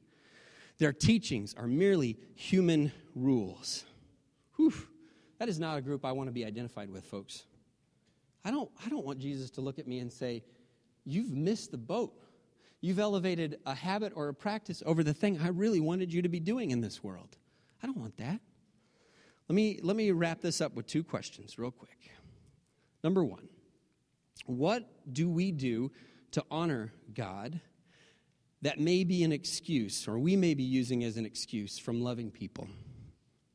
Their 0.79 0.93
teachings 0.93 1.55
are 1.55 1.69
merely 1.69 2.17
human 2.35 2.93
rules. 3.15 3.85
Whew. 4.57 4.73
That 5.45 5.51
is 5.51 5.61
not 5.61 5.77
a 5.77 5.83
group 5.83 6.07
I 6.07 6.13
want 6.13 6.29
to 6.29 6.33
be 6.33 6.47
identified 6.47 6.89
with, 6.89 7.05
folks. 7.05 7.43
I 8.47 8.51
don't, 8.51 8.71
I 8.83 8.89
don't 8.89 9.05
want 9.05 9.19
Jesus 9.19 9.51
to 9.51 9.61
look 9.61 9.79
at 9.79 9.87
me 9.87 9.99
and 9.99 10.11
say, 10.11 10.43
You've 11.05 11.33
missed 11.33 11.71
the 11.71 11.77
boat. 11.77 12.15
You've 12.81 12.99
elevated 12.99 13.59
a 13.67 13.75
habit 13.75 14.15
or 14.17 14.29
a 14.29 14.33
practice 14.33 14.83
over 14.87 15.05
the 15.05 15.13
thing 15.13 15.39
I 15.39 15.49
really 15.49 15.81
wanted 15.81 16.15
you 16.15 16.23
to 16.23 16.31
be 16.31 16.41
doing 16.41 16.71
in 16.71 16.81
this 16.81 17.05
world. 17.05 17.37
I 17.83 17.87
don't 17.87 17.99
want 17.99 18.17
that. 18.17 18.41
Let 19.47 19.55
me, 19.55 19.81
let 19.83 19.97
me 19.97 20.13
wrap 20.13 20.41
this 20.41 20.63
up 20.63 20.75
with 20.75 20.87
two 20.87 21.05
questions, 21.05 21.59
real 21.59 21.71
quick. 21.71 22.11
Number 23.03 23.23
one, 23.23 23.47
what 24.47 24.89
do 25.13 25.29
we 25.29 25.53
do 25.53 25.93
to 26.31 26.43
honor 26.51 26.91
God 27.13 27.61
that 28.63 28.81
may 28.81 29.05
be 29.05 29.23
an 29.25 29.33
excuse, 29.33 30.09
or 30.09 30.19
we 30.19 30.37
may 30.37 30.55
be 30.55 30.65
using 30.65 31.05
as 31.05 31.19
an 31.19 31.27
excuse 31.27 31.79
from 31.79 32.01
loving 32.01 32.31
people? 32.31 32.67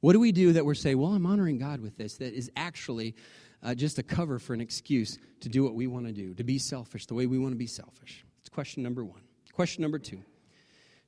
What 0.02 0.14
do 0.14 0.20
we 0.20 0.32
do 0.32 0.54
that 0.54 0.66
we're 0.66 0.76
saying, 0.76 0.98
well, 0.98 1.14
I'm 1.14 1.26
honoring 1.26 1.58
God 1.58 1.82
with 1.82 1.98
this, 1.98 2.18
that 2.18 2.34
is 2.34 2.50
actually 2.56 3.16
uh, 3.62 3.76
just 3.76 4.00
a 4.00 4.04
cover 4.04 4.40
for 4.40 4.54
an 4.54 4.62
excuse 4.62 5.18
to 5.42 5.50
do 5.50 5.64
what 5.64 5.76
we 5.76 5.88
want 5.88 6.06
to 6.06 6.14
do, 6.14 6.34
to 6.36 6.44
be 6.44 6.58
selfish 6.58 7.06
the 7.06 7.14
way 7.14 7.26
we 7.26 7.40
want 7.40 7.52
to 7.52 7.58
be 7.58 7.68
selfish? 7.68 8.26
It's 8.40 8.50
question 8.50 8.84
number 8.84 9.04
one. 9.04 9.22
Question 9.54 9.82
number 9.82 10.00
two 10.00 10.24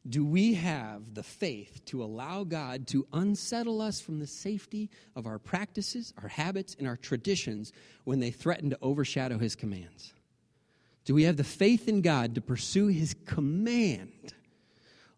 Do 0.09 0.25
we 0.25 0.55
have 0.55 1.13
the 1.13 1.23
faith 1.23 1.85
to 1.85 2.03
allow 2.03 2.43
God 2.43 2.87
to 2.87 3.07
unsettle 3.13 3.81
us 3.81 4.01
from 4.01 4.19
the 4.19 4.27
safety 4.27 4.89
of 5.15 5.25
our 5.25 5.39
practices, 5.39 6.13
our 6.21 6.27
habits, 6.27 6.75
and 6.77 6.87
our 6.87 6.97
traditions 6.97 7.71
when 8.03 8.19
they 8.19 8.31
threaten 8.31 8.69
to 8.71 8.77
overshadow 8.81 9.37
His 9.37 9.55
commands? 9.55 10.13
Do 11.05 11.15
we 11.15 11.23
have 11.23 11.37
the 11.37 11.43
faith 11.43 11.87
in 11.87 12.01
God 12.01 12.35
to 12.35 12.41
pursue 12.41 12.87
His 12.87 13.15
command 13.25 14.33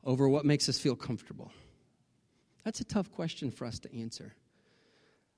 over 0.03 0.29
what 0.29 0.45
makes 0.45 0.69
us 0.69 0.79
feel 0.79 0.95
comfortable? 0.95 1.51
That's 2.63 2.79
a 2.79 2.85
tough 2.85 3.11
question 3.11 3.51
for 3.51 3.65
us 3.65 3.79
to 3.79 3.99
answer. 3.99 4.33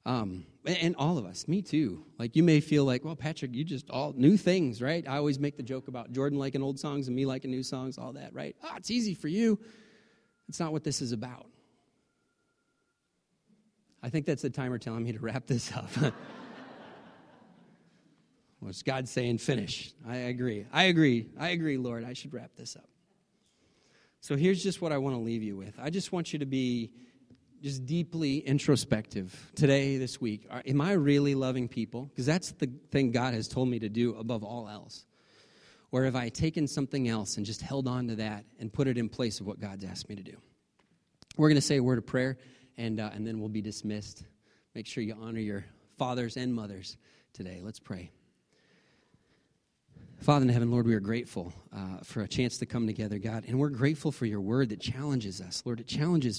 Um, 0.05 0.45
and 0.65 0.95
all 0.97 1.17
of 1.17 1.25
us, 1.25 1.47
me 1.47 1.63
too. 1.63 2.05
Like 2.19 2.35
you 2.35 2.43
may 2.43 2.59
feel 2.59 2.85
like, 2.85 3.03
well, 3.03 3.15
Patrick, 3.15 3.55
you 3.55 3.63
just 3.63 3.89
all 3.89 4.13
new 4.15 4.37
things, 4.37 4.79
right? 4.81 5.03
I 5.07 5.17
always 5.17 5.39
make 5.39 5.57
the 5.57 5.63
joke 5.63 5.87
about 5.87 6.11
Jordan 6.11 6.37
liking 6.37 6.61
old 6.61 6.79
songs 6.79 7.07
and 7.07 7.15
me 7.15 7.25
liking 7.25 7.49
new 7.49 7.63
songs, 7.63 7.97
all 7.97 8.13
that, 8.13 8.33
right? 8.33 8.55
Oh, 8.63 8.73
it's 8.77 8.91
easy 8.91 9.15
for 9.15 9.27
you. 9.27 9.59
It's 10.47 10.59
not 10.59 10.71
what 10.71 10.83
this 10.83 11.01
is 11.01 11.11
about. 11.11 11.47
I 14.03 14.09
think 14.09 14.27
that's 14.27 14.43
the 14.43 14.51
timer 14.51 14.77
telling 14.77 15.03
me 15.03 15.13
to 15.13 15.19
wrap 15.19 15.47
this 15.47 15.71
up. 15.75 15.89
What's 18.59 18.83
God 18.83 19.09
saying? 19.09 19.39
Finish. 19.39 19.91
I 20.07 20.17
agree. 20.17 20.67
I 20.71 20.83
agree. 20.83 21.29
I 21.39 21.49
agree, 21.49 21.77
Lord. 21.77 22.05
I 22.05 22.13
should 22.13 22.31
wrap 22.31 22.51
this 22.55 22.75
up. 22.75 22.87
So 24.21 24.35
here's 24.35 24.61
just 24.61 24.81
what 24.81 24.91
I 24.91 24.99
want 24.99 25.15
to 25.15 25.19
leave 25.19 25.41
you 25.41 25.57
with. 25.57 25.73
I 25.79 25.89
just 25.89 26.11
want 26.11 26.33
you 26.33 26.39
to 26.39 26.45
be 26.45 26.91
just 27.65 27.87
deeply 27.87 28.37
introspective 28.37 29.51
today, 29.55 29.97
this 29.97 30.21
week. 30.21 30.47
Am 30.67 30.79
I 30.81 30.91
really 30.91 31.33
loving 31.33 31.67
people? 31.67 32.03
Because 32.03 32.27
that's 32.27 32.51
the 32.51 32.69
thing 32.91 33.09
God 33.09 33.33
has 33.33 33.47
told 33.47 33.67
me 33.69 33.79
to 33.79 33.89
do 33.89 34.13
above 34.17 34.43
all 34.43 34.69
else. 34.69 35.07
Or 35.91 36.03
have 36.03 36.15
I 36.15 36.29
taken 36.29 36.67
something 36.67 37.07
else 37.07 37.37
and 37.37 37.45
just 37.45 37.63
held 37.63 37.87
on 37.87 38.09
to 38.09 38.17
that 38.17 38.45
and 38.59 38.71
put 38.71 38.87
it 38.87 38.99
in 38.99 39.09
place 39.09 39.39
of 39.39 39.47
what 39.47 39.59
God's 39.59 39.83
asked 39.83 40.07
me 40.09 40.15
to 40.15 40.21
do? 40.21 40.37
We're 41.37 41.49
going 41.49 41.55
to 41.55 41.61
say 41.61 41.77
a 41.77 41.83
word 41.83 41.97
of 41.97 42.05
prayer, 42.05 42.37
and, 42.77 42.99
uh, 42.99 43.09
and 43.11 43.25
then 43.25 43.39
we'll 43.39 43.49
be 43.49 43.63
dismissed. 43.63 44.23
Make 44.75 44.85
sure 44.85 45.03
you 45.03 45.17
honor 45.19 45.39
your 45.39 45.65
fathers 45.97 46.37
and 46.37 46.53
mothers 46.53 46.97
today. 47.33 47.61
Let's 47.63 47.79
pray. 47.79 48.11
Father 50.19 50.43
in 50.43 50.49
heaven, 50.49 50.71
Lord, 50.71 50.87
we 50.87 50.95
are 50.95 50.99
grateful 50.99 51.53
uh, 51.75 51.97
for 52.03 52.21
a 52.21 52.27
chance 52.27 52.57
to 52.57 52.65
come 52.65 52.87
together, 52.87 53.19
God. 53.19 53.45
And 53.47 53.59
we're 53.59 53.69
grateful 53.69 54.11
for 54.11 54.25
your 54.25 54.41
word 54.41 54.69
that 54.69 54.79
challenges 54.79 55.41
us. 55.41 55.61
Lord, 55.65 55.79
it 55.79 55.87
challenges 55.87 56.33